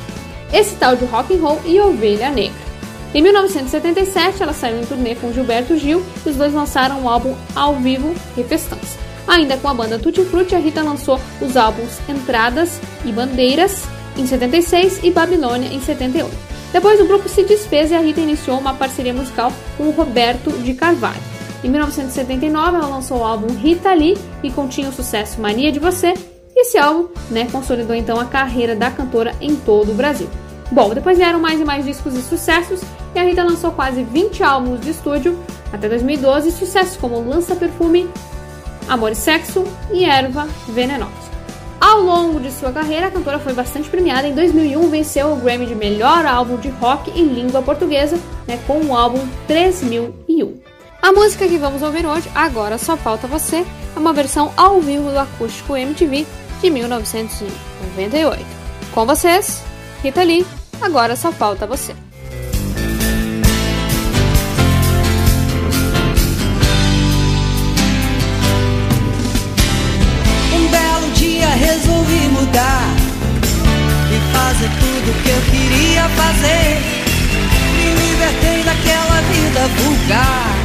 esse 0.51 0.75
tal 0.77 0.97
de 0.97 1.05
rock 1.05 1.35
and 1.35 1.43
roll 1.43 1.61
e 1.67 1.79
Ovelha 1.79 2.31
Negra. 2.31 2.70
Em 3.13 3.23
1977, 3.23 4.43
ela 4.43 4.53
saiu 4.53 4.81
em 4.81 4.87
turnê 4.87 5.17
com 5.17 5.33
Gilberto 5.33 5.77
Gil 5.77 6.05
e 6.25 6.29
os 6.29 6.37
dois 6.37 6.55
lançaram 6.55 7.03
o 7.03 7.09
álbum 7.09 7.35
ao 7.57 7.75
vivo 7.75 8.15
Refestança. 8.37 8.99
Ainda 9.27 9.57
com 9.57 9.69
a 9.69 9.75
banda 9.75 9.99
Tutti 9.99 10.25
Frutti, 10.25 10.55
a 10.55 10.59
Rita 10.59 10.83
lançou 10.83 11.21
os 11.41 11.57
álbuns 11.57 11.99
Entradas 12.09 12.81
e 13.05 13.11
Bandeiras 13.11 13.85
em 14.17 14.27
76 14.27 15.01
e 15.03 15.11
Babilônia 15.11 15.69
em 15.73 15.81
78. 15.81 16.31
Depois 16.73 17.01
o 17.01 17.07
grupo 17.07 17.29
se 17.29 17.43
desfez 17.43 17.91
e 17.91 17.95
a 17.95 18.01
Rita 18.01 18.21
iniciou 18.21 18.59
uma 18.59 18.75
parceria 18.75 19.13
musical 19.13 19.53
com 19.77 19.89
o 19.89 19.91
Roberto 19.91 20.51
de 20.63 20.75
Carvalho. 20.75 21.21
Em 21.65 21.69
1979, 21.69 22.77
ela 22.77 22.87
lançou 22.87 23.19
o 23.19 23.25
álbum 23.25 23.53
Rita 23.55 23.93
Lee, 23.93 24.17
que 24.41 24.51
continha 24.51 24.89
o 24.89 24.93
sucesso 24.93 25.41
Mania 25.41 25.73
de 25.73 25.79
Você, 25.79 26.15
esse 26.57 26.79
álbum 26.79 27.09
né, 27.31 27.49
consolidou 27.51 27.95
então 27.95 28.19
a 28.19 28.25
carreira 28.25 28.75
da 28.77 28.91
cantora 28.91 29.35
em 29.41 29.57
todo 29.57 29.93
o 29.93 29.95
Brasil. 29.95 30.29
Bom, 30.71 30.95
depois 30.95 31.19
vieram 31.19 31.41
mais 31.41 31.61
e 31.61 31.65
mais 31.65 31.85
discos 31.85 32.15
e 32.15 32.23
sucessos, 32.23 32.81
e 33.15 33.19
a 33.19 33.23
Rita 33.23 33.43
lançou 33.43 33.73
quase 33.73 34.03
20 34.03 34.43
álbuns 34.43 34.81
de 34.81 34.91
estúdio 34.91 35.39
até 35.73 35.89
2012, 35.89 36.51
sucessos 36.53 36.97
como 36.97 37.21
Lança 37.21 37.55
Perfume, 37.55 38.09
Amor 38.89 39.13
e 39.13 39.15
Sexo 39.15 39.65
e 39.93 40.05
Erva 40.05 40.49
Venenosa. 40.69 41.31
Ao 41.81 42.01
longo 42.01 42.39
de 42.39 42.53
sua 42.53 42.71
carreira, 42.71 43.07
a 43.07 43.11
cantora 43.11 43.39
foi 43.39 43.55
bastante 43.55 43.89
premiada. 43.89 44.29
Em 44.29 44.35
2001, 44.35 44.91
venceu 44.91 45.33
o 45.33 45.37
Grammy 45.37 45.65
de 45.65 45.75
melhor 45.75 46.27
álbum 46.27 46.57
de 46.59 46.69
rock 46.69 47.11
em 47.19 47.25
língua 47.25 47.63
portuguesa, 47.63 48.19
né, 48.47 48.59
com 48.67 48.85
o 48.85 48.95
álbum 48.95 49.27
3001. 49.47 50.61
A 51.01 51.13
música 51.13 51.49
que 51.49 51.57
vamos 51.57 51.81
ouvir 51.81 52.05
hoje, 52.05 52.31
Agora 52.35 52.77
Só 52.77 52.97
Falta 52.99 53.27
Você, 53.27 53.65
é 53.97 53.99
uma 53.99 54.13
versão 54.13 54.53
ao 54.57 54.81
vivo 54.81 55.11
do 55.11 55.19
acústico 55.19 55.75
MTV 55.75 56.27
de 56.61 56.71
1998. 56.71 58.45
Com 58.93 59.07
vocês, 59.07 59.63
Rita 60.03 60.23
Lee, 60.23 60.45
Agora 60.83 61.17
Só 61.17 61.33
Falta 61.33 61.67
Você. 61.67 61.95
Que 75.23 75.31
eu 75.31 75.41
queria 75.51 76.09
fazer. 76.11 76.81
Me 77.77 77.89
libertei 77.95 78.63
daquela 78.65 79.21
vida 79.33 79.61
vulgar 79.79 80.61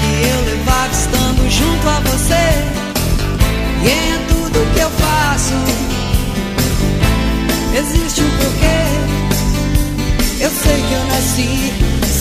que 0.00 0.28
eu 0.28 0.40
levava 0.44 0.92
estando 0.92 1.50
junto 1.50 1.88
a 1.88 2.00
você. 2.00 2.46
E 3.82 3.88
em 3.88 4.26
tudo 4.28 4.74
que 4.74 4.80
eu 4.80 4.90
faço 4.90 5.54
existe 7.76 8.22
um 8.22 8.30
porquê. 8.30 8.80
Eu 10.40 10.50
sei 10.50 10.82
que 10.82 10.92
eu 10.92 11.04
nasci, 11.06 11.72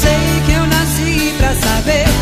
sei 0.01 0.41
que 0.45 0.51
eu 0.53 0.65
nasci 0.67 1.33
pra 1.37 1.55
saber. 1.55 2.12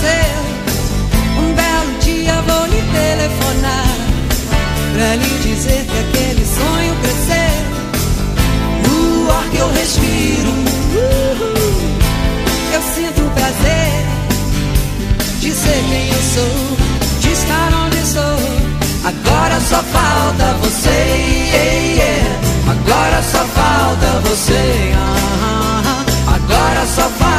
Um 0.00 1.54
belo 1.54 1.98
dia 2.00 2.34
vou 2.42 2.66
lhe 2.66 2.80
telefonar 2.82 3.96
pra 4.94 5.16
lhe 5.16 5.38
dizer 5.42 5.84
que 5.86 5.98
aquele 5.98 6.46
sonho 6.46 6.94
cresceu. 7.02 7.58
No 8.84 9.30
ar 9.32 9.44
que 9.50 9.56
eu 9.58 9.68
respiro, 9.72 10.50
uhul, 10.94 11.82
eu 12.74 12.82
sinto 12.94 13.22
o 13.22 13.30
prazer 13.30 14.06
de 15.40 15.52
ser 15.52 15.84
quem 15.88 16.08
eu 16.10 16.22
sou, 16.34 16.76
de 17.20 17.32
estar 17.32 17.72
onde 17.84 17.98
estou. 17.98 18.38
Agora 19.04 19.60
só 19.60 19.82
falta 19.82 20.54
você, 20.60 20.90
yeah, 20.90 21.74
yeah. 21.96 22.38
agora 22.70 23.20
só 23.22 23.44
falta 23.46 24.28
você. 24.28 24.92
ah, 24.96 26.04
Agora 26.36 26.86
só 26.86 27.02
falta 27.18 27.37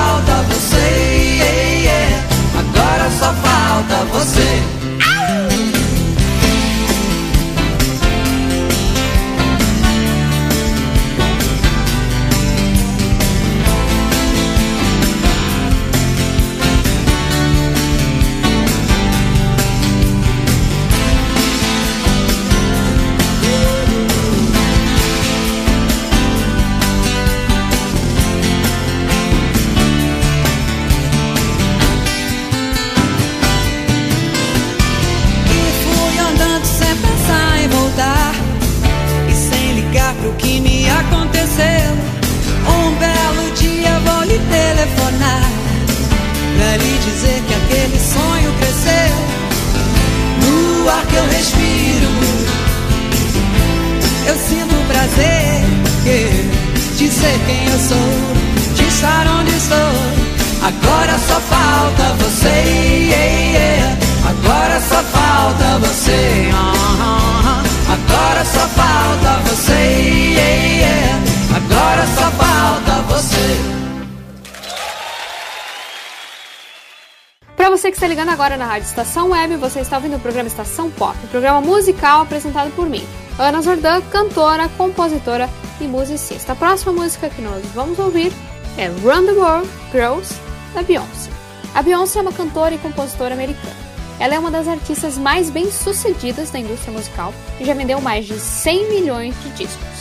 ligando 78.09 78.29
agora 78.29 78.57
na 78.57 78.65
Rádio 78.65 78.87
Estação 78.87 79.29
Web, 79.29 79.57
você 79.57 79.81
está 79.81 79.97
ouvindo 79.97 80.15
o 80.15 80.19
programa 80.19 80.47
Estação 80.47 80.89
Pop, 80.89 81.15
um 81.23 81.27
programa 81.27 81.61
musical 81.61 82.23
apresentado 82.23 82.71
por 82.71 82.89
mim, 82.89 83.07
Ana 83.37 83.61
Zordan, 83.61 84.01
cantora, 84.09 84.67
compositora 84.69 85.47
e 85.79 85.83
musicista. 85.83 86.53
A 86.53 86.55
próxima 86.55 86.91
música 86.91 87.29
que 87.29 87.39
nós 87.39 87.63
vamos 87.67 87.99
ouvir 87.99 88.33
é 88.79 88.87
Run 88.87 89.27
the 89.27 89.33
World 89.33 89.69
Girls, 89.91 90.33
da 90.73 90.81
Beyoncé. 90.81 91.29
A 91.75 91.83
Beyoncé 91.83 92.17
é 92.17 92.21
uma 92.23 92.31
cantora 92.31 92.73
e 92.73 92.79
compositora 92.79 93.35
americana. 93.35 93.75
Ela 94.19 94.33
é 94.33 94.39
uma 94.39 94.49
das 94.49 94.67
artistas 94.67 95.15
mais 95.15 95.51
bem-sucedidas 95.51 96.49
da 96.49 96.57
indústria 96.57 96.91
musical 96.91 97.31
e 97.59 97.65
já 97.65 97.75
vendeu 97.75 98.01
mais 98.01 98.25
de 98.25 98.39
100 98.39 98.89
milhões 98.89 99.35
de 99.43 99.49
discos. 99.51 99.99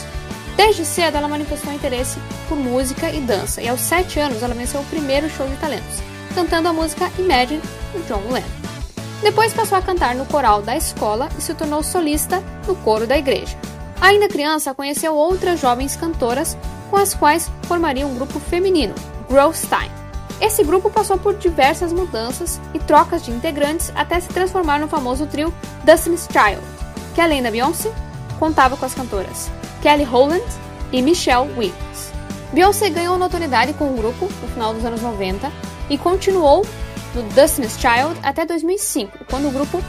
Desde 0.57 0.83
cedo, 0.83 1.15
ela 1.15 1.27
manifestou 1.27 1.71
interesse 1.71 2.17
por 2.47 2.57
música 2.57 3.11
e 3.11 3.21
dança, 3.21 3.61
e 3.61 3.67
aos 3.67 3.81
7 3.81 4.19
anos 4.19 4.41
ela 4.41 4.55
venceu 4.55 4.81
o 4.81 4.85
primeiro 4.85 5.29
show 5.29 5.47
de 5.47 5.55
talentos, 5.57 6.08
cantando 6.29 6.67
a 6.67 6.73
música 6.73 7.11
Imagine 7.17 7.61
do 7.93 8.07
John 8.07 8.31
Lennon. 8.31 8.47
Depois 9.21 9.53
passou 9.53 9.77
a 9.77 9.81
cantar 9.81 10.15
no 10.15 10.25
coral 10.25 10.61
da 10.61 10.77
escola 10.77 11.29
e 11.37 11.41
se 11.41 11.53
tornou 11.53 11.83
solista 11.83 12.41
no 12.67 12.75
coro 12.77 13.05
da 13.05 13.17
igreja. 13.17 13.57
Ainda 13.99 14.29
criança, 14.29 14.73
conheceu 14.73 15.13
outras 15.13 15.59
jovens 15.59 15.95
cantoras 15.95 16.57
com 16.89 16.95
as 16.95 17.13
quais 17.13 17.51
formaria 17.63 18.07
um 18.07 18.15
grupo 18.15 18.39
feminino, 18.39 18.95
Girls 19.29 19.67
Time. 19.67 19.91
Esse 20.39 20.63
grupo 20.63 20.89
passou 20.89 21.17
por 21.17 21.35
diversas 21.35 21.91
mudanças 21.91 22.61
e 22.73 22.79
trocas 22.79 23.25
de 23.25 23.31
integrantes 23.31 23.91
até 23.93 24.19
se 24.19 24.29
transformar 24.29 24.79
no 24.79 24.87
famoso 24.87 25.25
trio 25.25 25.53
Destiny's 25.83 26.27
Child, 26.31 26.65
que 27.13 27.19
além 27.19 27.43
da 27.43 27.51
Beyoncé, 27.51 27.91
contava 28.39 28.77
com 28.77 28.85
as 28.85 28.93
cantoras 28.93 29.51
Kelly 29.81 30.05
Rowland 30.05 30.45
e 30.93 31.01
Michelle 31.01 31.51
Williams. 31.57 32.11
Beyoncé 32.53 32.89
ganhou 32.89 33.17
notoriedade 33.17 33.73
com 33.73 33.91
o 33.91 33.97
grupo 33.97 34.29
no 34.41 34.47
final 34.47 34.73
dos 34.73 34.85
anos 34.85 35.01
90 35.01 35.51
e 35.89 35.97
continuou 35.97 36.65
no 37.13 37.23
Destiny's 37.23 37.77
Child 37.79 38.19
até 38.23 38.45
2005, 38.45 39.25
quando 39.29 39.47
o 39.47 39.51
grupo 39.51 39.81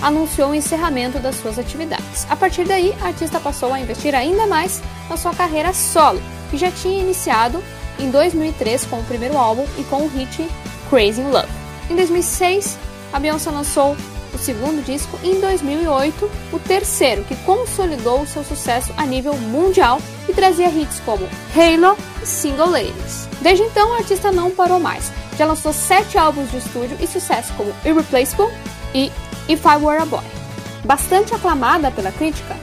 anunciou 0.00 0.50
o 0.50 0.54
encerramento 0.54 1.18
das 1.18 1.36
suas 1.36 1.58
atividades. 1.58 2.26
A 2.30 2.36
partir 2.36 2.64
daí, 2.64 2.94
a 3.00 3.06
artista 3.06 3.40
passou 3.40 3.72
a 3.72 3.80
investir 3.80 4.14
ainda 4.14 4.46
mais 4.46 4.80
na 5.08 5.16
sua 5.16 5.34
carreira 5.34 5.72
solo, 5.72 6.22
que 6.50 6.56
já 6.56 6.70
tinha 6.70 7.00
iniciado 7.00 7.62
em 7.98 8.10
2003 8.10 8.86
com 8.86 9.00
o 9.00 9.04
primeiro 9.04 9.36
álbum 9.36 9.66
e 9.76 9.84
com 9.84 10.04
o 10.04 10.08
hit 10.08 10.46
Crazy 10.88 11.20
in 11.20 11.30
Love. 11.30 11.48
Em 11.90 11.96
2006, 11.96 12.78
a 13.12 13.18
Beyoncé 13.18 13.50
lançou 13.50 13.96
o 14.38 14.44
segundo 14.44 14.84
disco 14.84 15.18
em 15.22 15.40
2008 15.40 16.30
o 16.52 16.58
terceiro, 16.58 17.24
que 17.24 17.36
consolidou 17.36 18.24
seu 18.26 18.44
sucesso 18.44 18.92
a 18.96 19.04
nível 19.04 19.34
mundial 19.36 20.00
e 20.28 20.32
trazia 20.32 20.68
hits 20.68 21.00
como 21.04 21.28
Halo 21.54 21.96
e 22.22 22.26
Single 22.26 22.70
Ladies. 22.70 23.28
Desde 23.40 23.64
então, 23.64 23.92
a 23.92 23.98
artista 23.98 24.30
não 24.30 24.50
parou 24.50 24.78
mais. 24.78 25.12
Já 25.36 25.44
lançou 25.44 25.72
sete 25.72 26.16
álbuns 26.16 26.50
de 26.50 26.58
estúdio 26.58 26.96
e 27.00 27.06
sucesso 27.06 27.52
como 27.54 27.74
Irreplaceable 27.84 28.52
e 28.94 29.12
If 29.48 29.64
I 29.64 29.76
Were 29.82 30.00
a 30.00 30.06
Boy. 30.06 30.24
Bastante 30.84 31.34
aclamada 31.34 31.90
pela 31.90 32.12
crítica, 32.12 32.56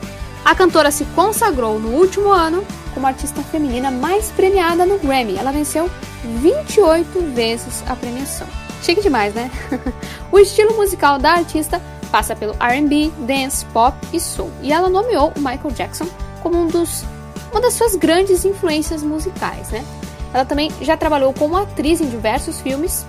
a 0.44 0.56
cantora 0.56 0.92
se 0.92 1.06
consagrou 1.16 1.80
no 1.80 1.90
último 1.90 2.30
ano 2.30 2.66
como 2.94 3.06
a 3.06 3.10
artista 3.10 3.42
feminina 3.44 3.92
mais 3.92 4.32
premiada 4.32 4.86
no 4.86 4.98
Grammy. 4.98 5.38
Ela 5.38 5.52
venceu 5.52 5.90
28 6.24 7.34
vezes 7.34 7.84
a 7.88 7.96
premiação. 7.96 8.65
Chique 8.86 9.02
demais, 9.02 9.34
né? 9.34 9.50
o 10.32 10.38
estilo 10.38 10.76
musical 10.76 11.18
da 11.18 11.32
artista 11.32 11.82
passa 12.12 12.36
pelo 12.36 12.56
R&B, 12.60 13.12
dance, 13.26 13.66
pop 13.74 13.98
e 14.14 14.20
soul. 14.20 14.52
E 14.62 14.72
ela 14.72 14.92
nomeou 14.92 15.34
o 15.36 15.40
Michael 15.40 15.72
Jackson 15.72 16.06
como 16.44 16.62
um 16.62 16.68
dos, 16.68 17.04
uma 17.52 17.60
das 17.60 17.74
suas 17.74 17.96
grandes 17.96 18.46
influências 18.46 19.02
musicais, 19.02 19.70
né? 19.72 19.84
Ela 20.32 20.46
também 20.46 20.72
já 20.82 20.96
trabalhou 20.96 21.34
como 21.34 21.58
atriz 21.58 22.00
em 22.00 22.08
diversos 22.08 22.62
filmes 22.62 23.08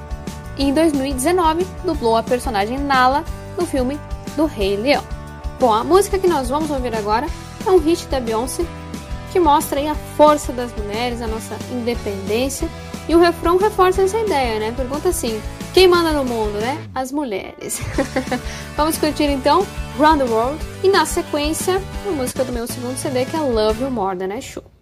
e 0.57 0.65
em 0.65 0.73
2019 0.73 1.67
dublou 1.85 2.17
a 2.17 2.23
personagem 2.23 2.79
Nala 2.79 3.23
no 3.59 3.67
filme 3.67 4.01
do 4.35 4.47
Rei 4.47 4.79
Leão. 4.79 5.05
Bom, 5.61 5.75
a 5.75 5.85
música 5.85 6.19
que 6.19 6.27
nós 6.27 6.49
vamos 6.49 6.71
ouvir 6.71 6.97
agora 6.97 7.27
é 7.67 7.71
um 7.71 7.79
hit 7.79 8.07
da 8.07 8.19
Beyoncé 8.19 8.65
que 9.31 9.39
mostra 9.39 9.79
aí 9.79 9.89
a 9.89 9.95
força 9.95 10.55
das 10.55 10.75
mulheres, 10.75 11.21
a 11.21 11.27
nossa 11.27 11.55
independência. 11.71 12.67
E 13.07 13.15
o 13.15 13.21
refrão 13.21 13.59
reforça 13.59 14.01
essa 14.01 14.19
ideia, 14.19 14.59
né? 14.59 14.73
Pergunta 14.75 15.11
assim: 15.11 15.41
quem 15.77 15.87
manda 15.87 16.11
no 16.11 16.25
mundo, 16.25 16.59
né? 16.59 16.83
As 16.95 17.13
mulheres. 17.13 17.83
Vamos 18.79 18.97
curtir 18.97 19.25
então 19.25 19.59
Run 19.99 20.17
the 20.17 20.25
World 20.25 20.59
e 20.83 20.89
na 20.89 21.05
sequência 21.05 21.83
a 22.09 22.11
música 22.13 22.43
do 22.45 22.51
meu 22.51 22.67
segundo 22.67 22.97
CD 22.97 23.27
que 23.27 23.37
é 23.37 23.41
Love 23.41 23.83
You 23.83 23.91
More 23.91 24.17
Than 24.17 24.35
I 24.35 24.41
Should. 24.41 24.76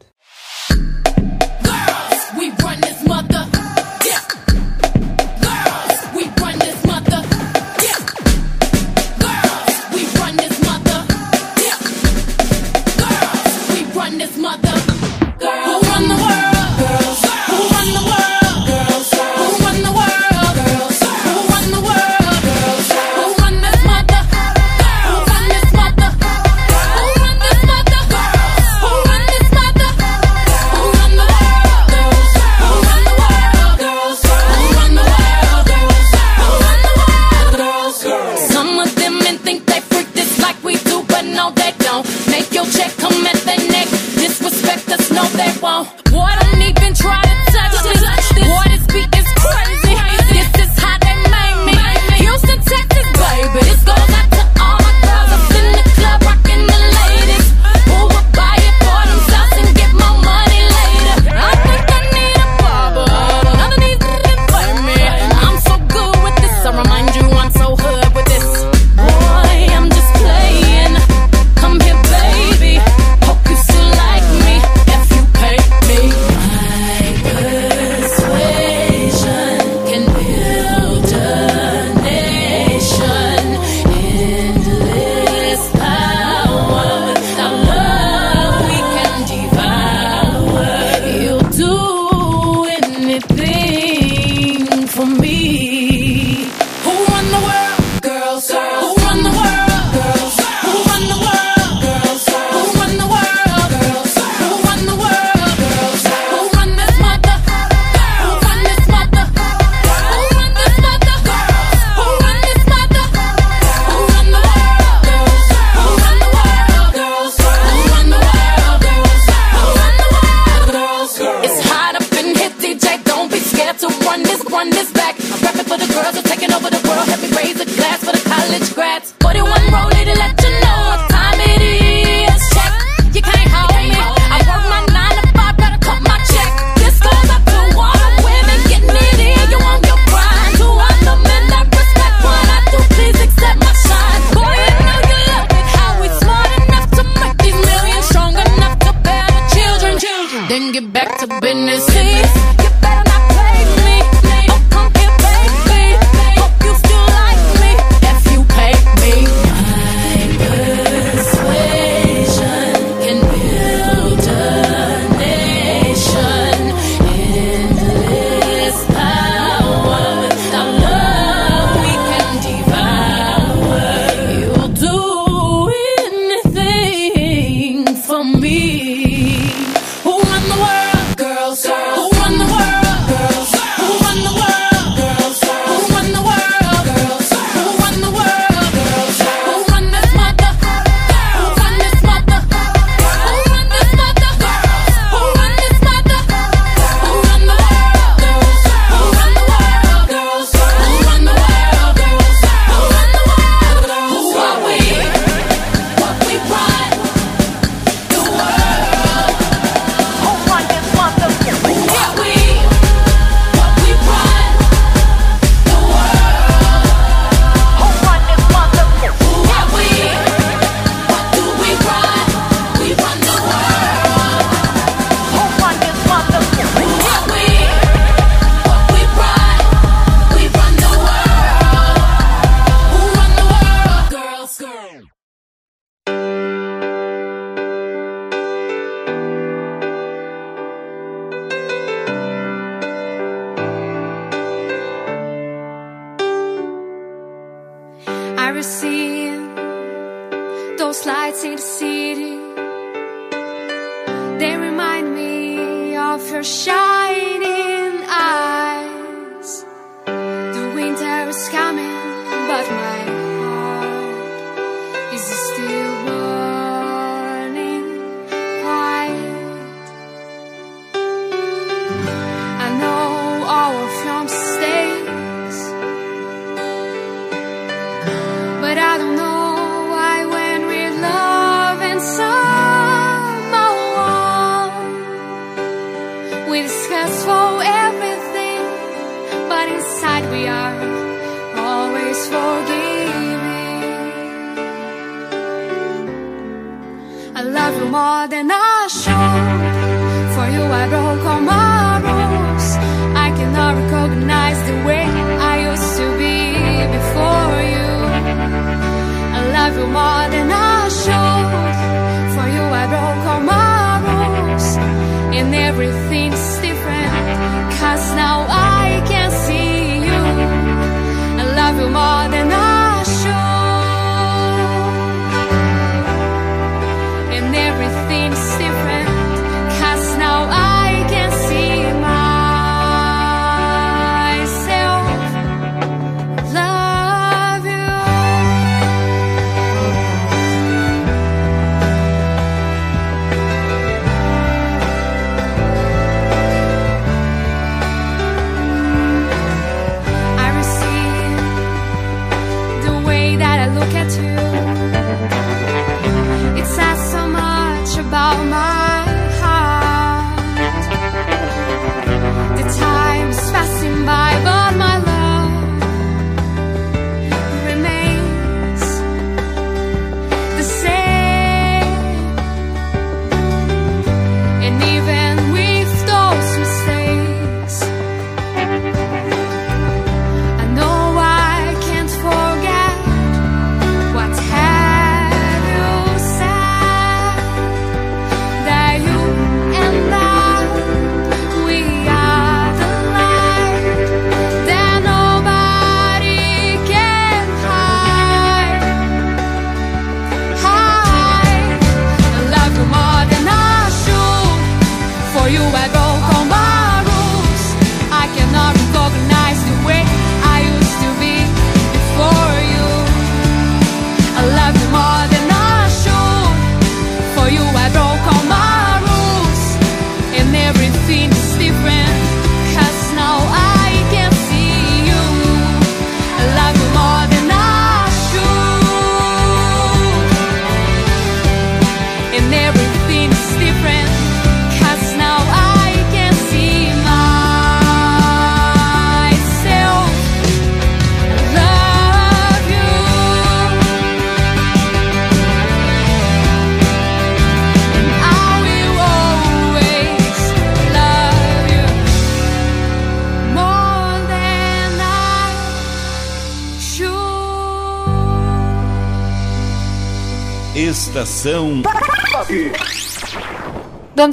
see 251.65 251.94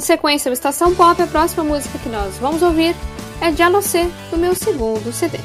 Dando 0.02 0.06
sequência 0.06 0.48
ao 0.48 0.52
Estação 0.52 0.92
Pop, 0.96 1.22
a 1.22 1.26
próxima 1.28 1.62
música 1.62 1.96
que 1.96 2.08
nós 2.08 2.36
vamos 2.38 2.60
ouvir 2.60 2.96
é 3.40 3.52
de 3.52 3.62
Alocê, 3.62 4.10
do 4.32 4.36
meu 4.36 4.52
segundo 4.52 5.12
CD. 5.12 5.38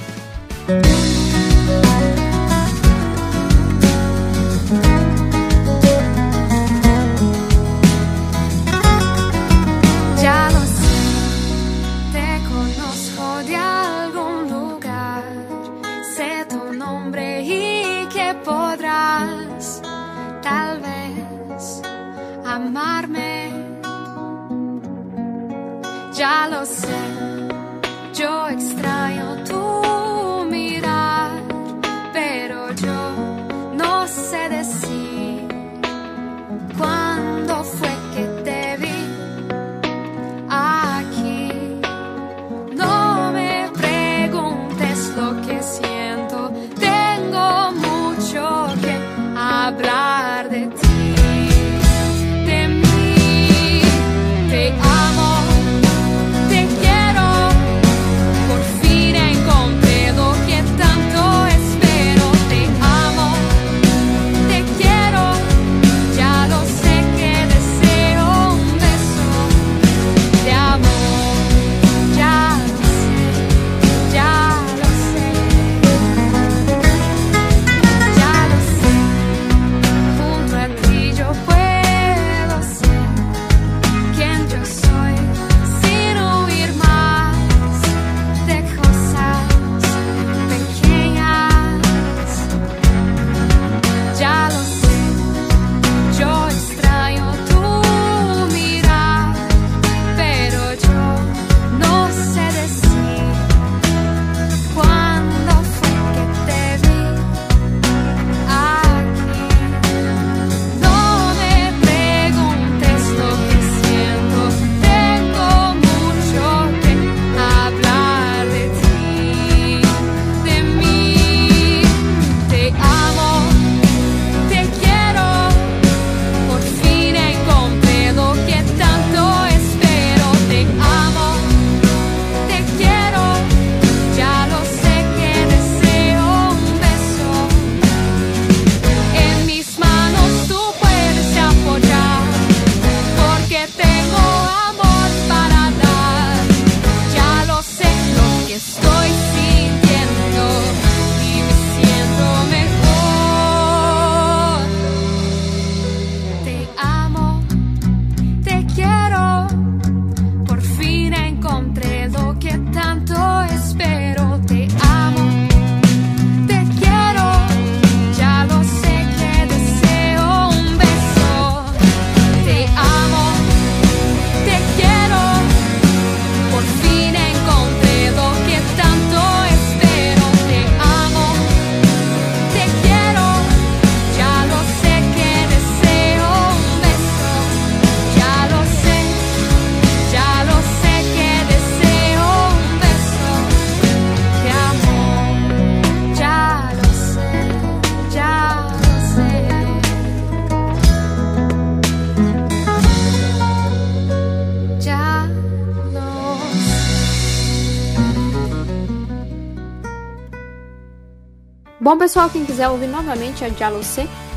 Bom, 211.88 211.98
pessoal, 211.98 212.30
quem 212.30 212.44
quiser 212.44 212.68
ouvir 212.68 212.88
novamente 212.88 213.46
a 213.46 213.48
Diálogo 213.48 213.82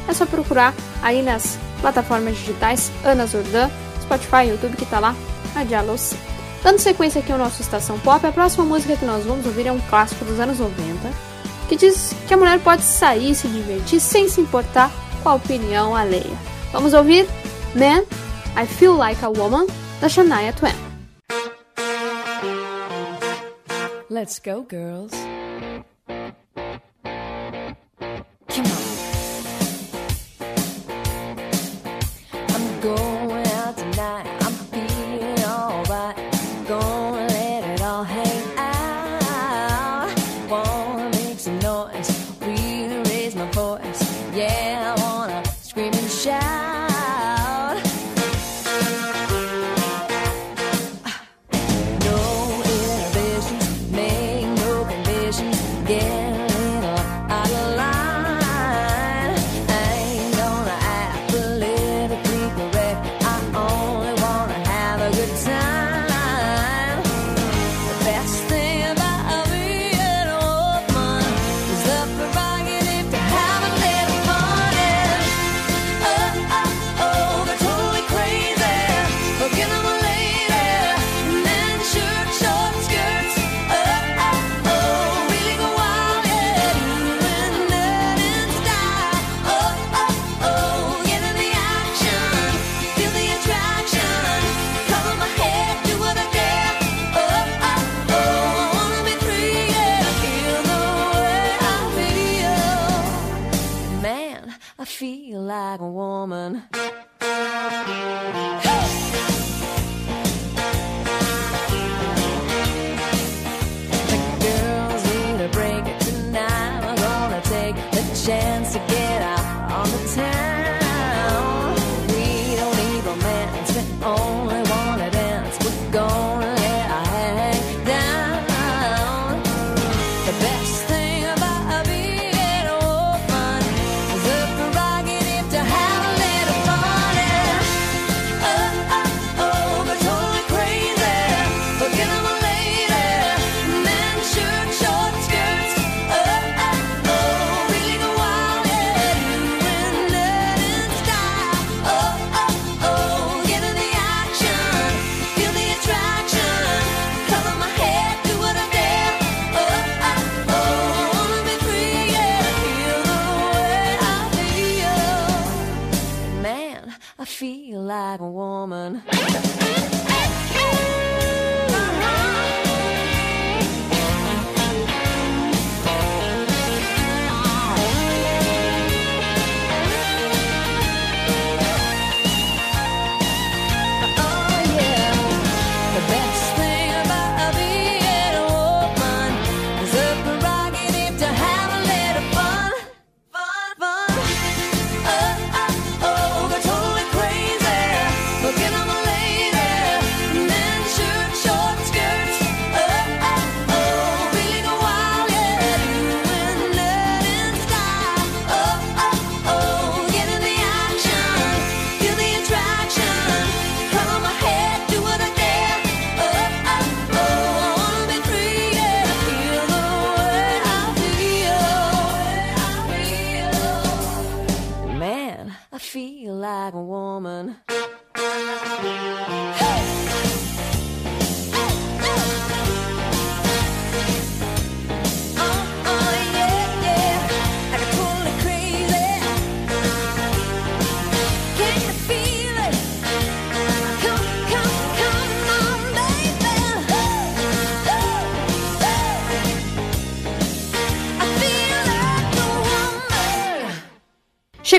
é 0.06 0.14
só 0.14 0.24
procurar 0.24 0.72
aí 1.02 1.20
nas 1.20 1.58
plataformas 1.80 2.36
digitais 2.36 2.92
Ana 3.04 3.26
Zordan, 3.26 3.68
Spotify, 4.02 4.50
YouTube, 4.50 4.76
que 4.76 4.86
tá 4.86 5.00
lá, 5.00 5.16
a 5.56 5.64
Diálogo 5.64 5.98
Dando 6.62 6.78
sequência 6.78 7.20
aqui 7.20 7.32
ao 7.32 7.38
nosso 7.38 7.60
Estação 7.60 7.98
Pop, 7.98 8.24
a 8.24 8.30
próxima 8.30 8.64
música 8.64 8.96
que 8.96 9.04
nós 9.04 9.24
vamos 9.24 9.44
ouvir 9.44 9.66
é 9.66 9.72
um 9.72 9.80
clássico 9.80 10.24
dos 10.24 10.38
anos 10.38 10.60
90, 10.60 10.76
que 11.68 11.74
diz 11.74 12.14
que 12.28 12.34
a 12.34 12.36
mulher 12.36 12.60
pode 12.60 12.82
sair 12.82 13.32
e 13.32 13.34
se 13.34 13.48
divertir 13.48 13.98
sem 13.98 14.28
se 14.28 14.40
importar 14.40 14.88
com 15.20 15.30
a 15.30 15.34
opinião 15.34 15.96
alheia. 15.96 16.38
Vamos 16.70 16.94
ouvir 16.94 17.26
Man, 17.74 18.04
I 18.56 18.64
Feel 18.64 18.94
Like 18.94 19.24
a 19.24 19.28
Woman, 19.28 19.66
da 20.00 20.08
Shania 20.08 20.52
Twain. 20.52 20.76
Let's 24.08 24.38
go, 24.38 24.64
girls. 24.70 25.39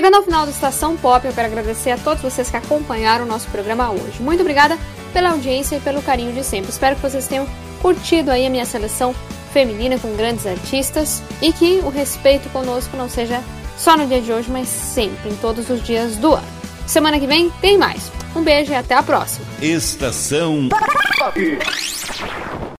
Chegando 0.02 0.16
ao 0.16 0.24
final 0.24 0.44
da 0.44 0.50
Estação 0.50 0.96
Pop, 0.96 1.24
eu 1.24 1.32
quero 1.32 1.46
agradecer 1.46 1.92
a 1.92 1.96
todos 1.96 2.20
vocês 2.24 2.50
que 2.50 2.56
acompanharam 2.56 3.24
o 3.24 3.28
nosso 3.28 3.48
programa 3.50 3.92
hoje. 3.92 4.20
Muito 4.20 4.40
obrigada 4.40 4.76
pela 5.12 5.30
audiência 5.30 5.76
e 5.76 5.80
pelo 5.80 6.02
carinho 6.02 6.32
de 6.32 6.42
sempre. 6.42 6.72
Espero 6.72 6.96
que 6.96 7.02
vocês 7.02 7.28
tenham 7.28 7.46
curtido 7.80 8.32
aí 8.32 8.44
a 8.44 8.50
minha 8.50 8.66
seleção 8.66 9.14
feminina 9.52 9.96
com 10.00 10.12
grandes 10.16 10.44
artistas 10.44 11.22
e 11.40 11.52
que 11.52 11.78
o 11.84 11.88
respeito 11.88 12.48
conosco 12.48 12.96
não 12.96 13.08
seja 13.08 13.40
só 13.78 13.96
no 13.96 14.04
dia 14.08 14.20
de 14.20 14.32
hoje, 14.32 14.50
mas 14.50 14.66
sempre, 14.66 15.30
em 15.30 15.36
todos 15.36 15.70
os 15.70 15.80
dias 15.80 16.16
do 16.16 16.34
ano. 16.34 16.48
Semana 16.84 17.20
que 17.20 17.26
vem 17.28 17.48
tem 17.60 17.78
mais. 17.78 18.10
Um 18.34 18.42
beijo 18.42 18.72
e 18.72 18.74
até 18.74 18.96
a 18.96 19.04
próxima. 19.04 19.46
Estação 19.60 20.68
Pop. 20.68 21.58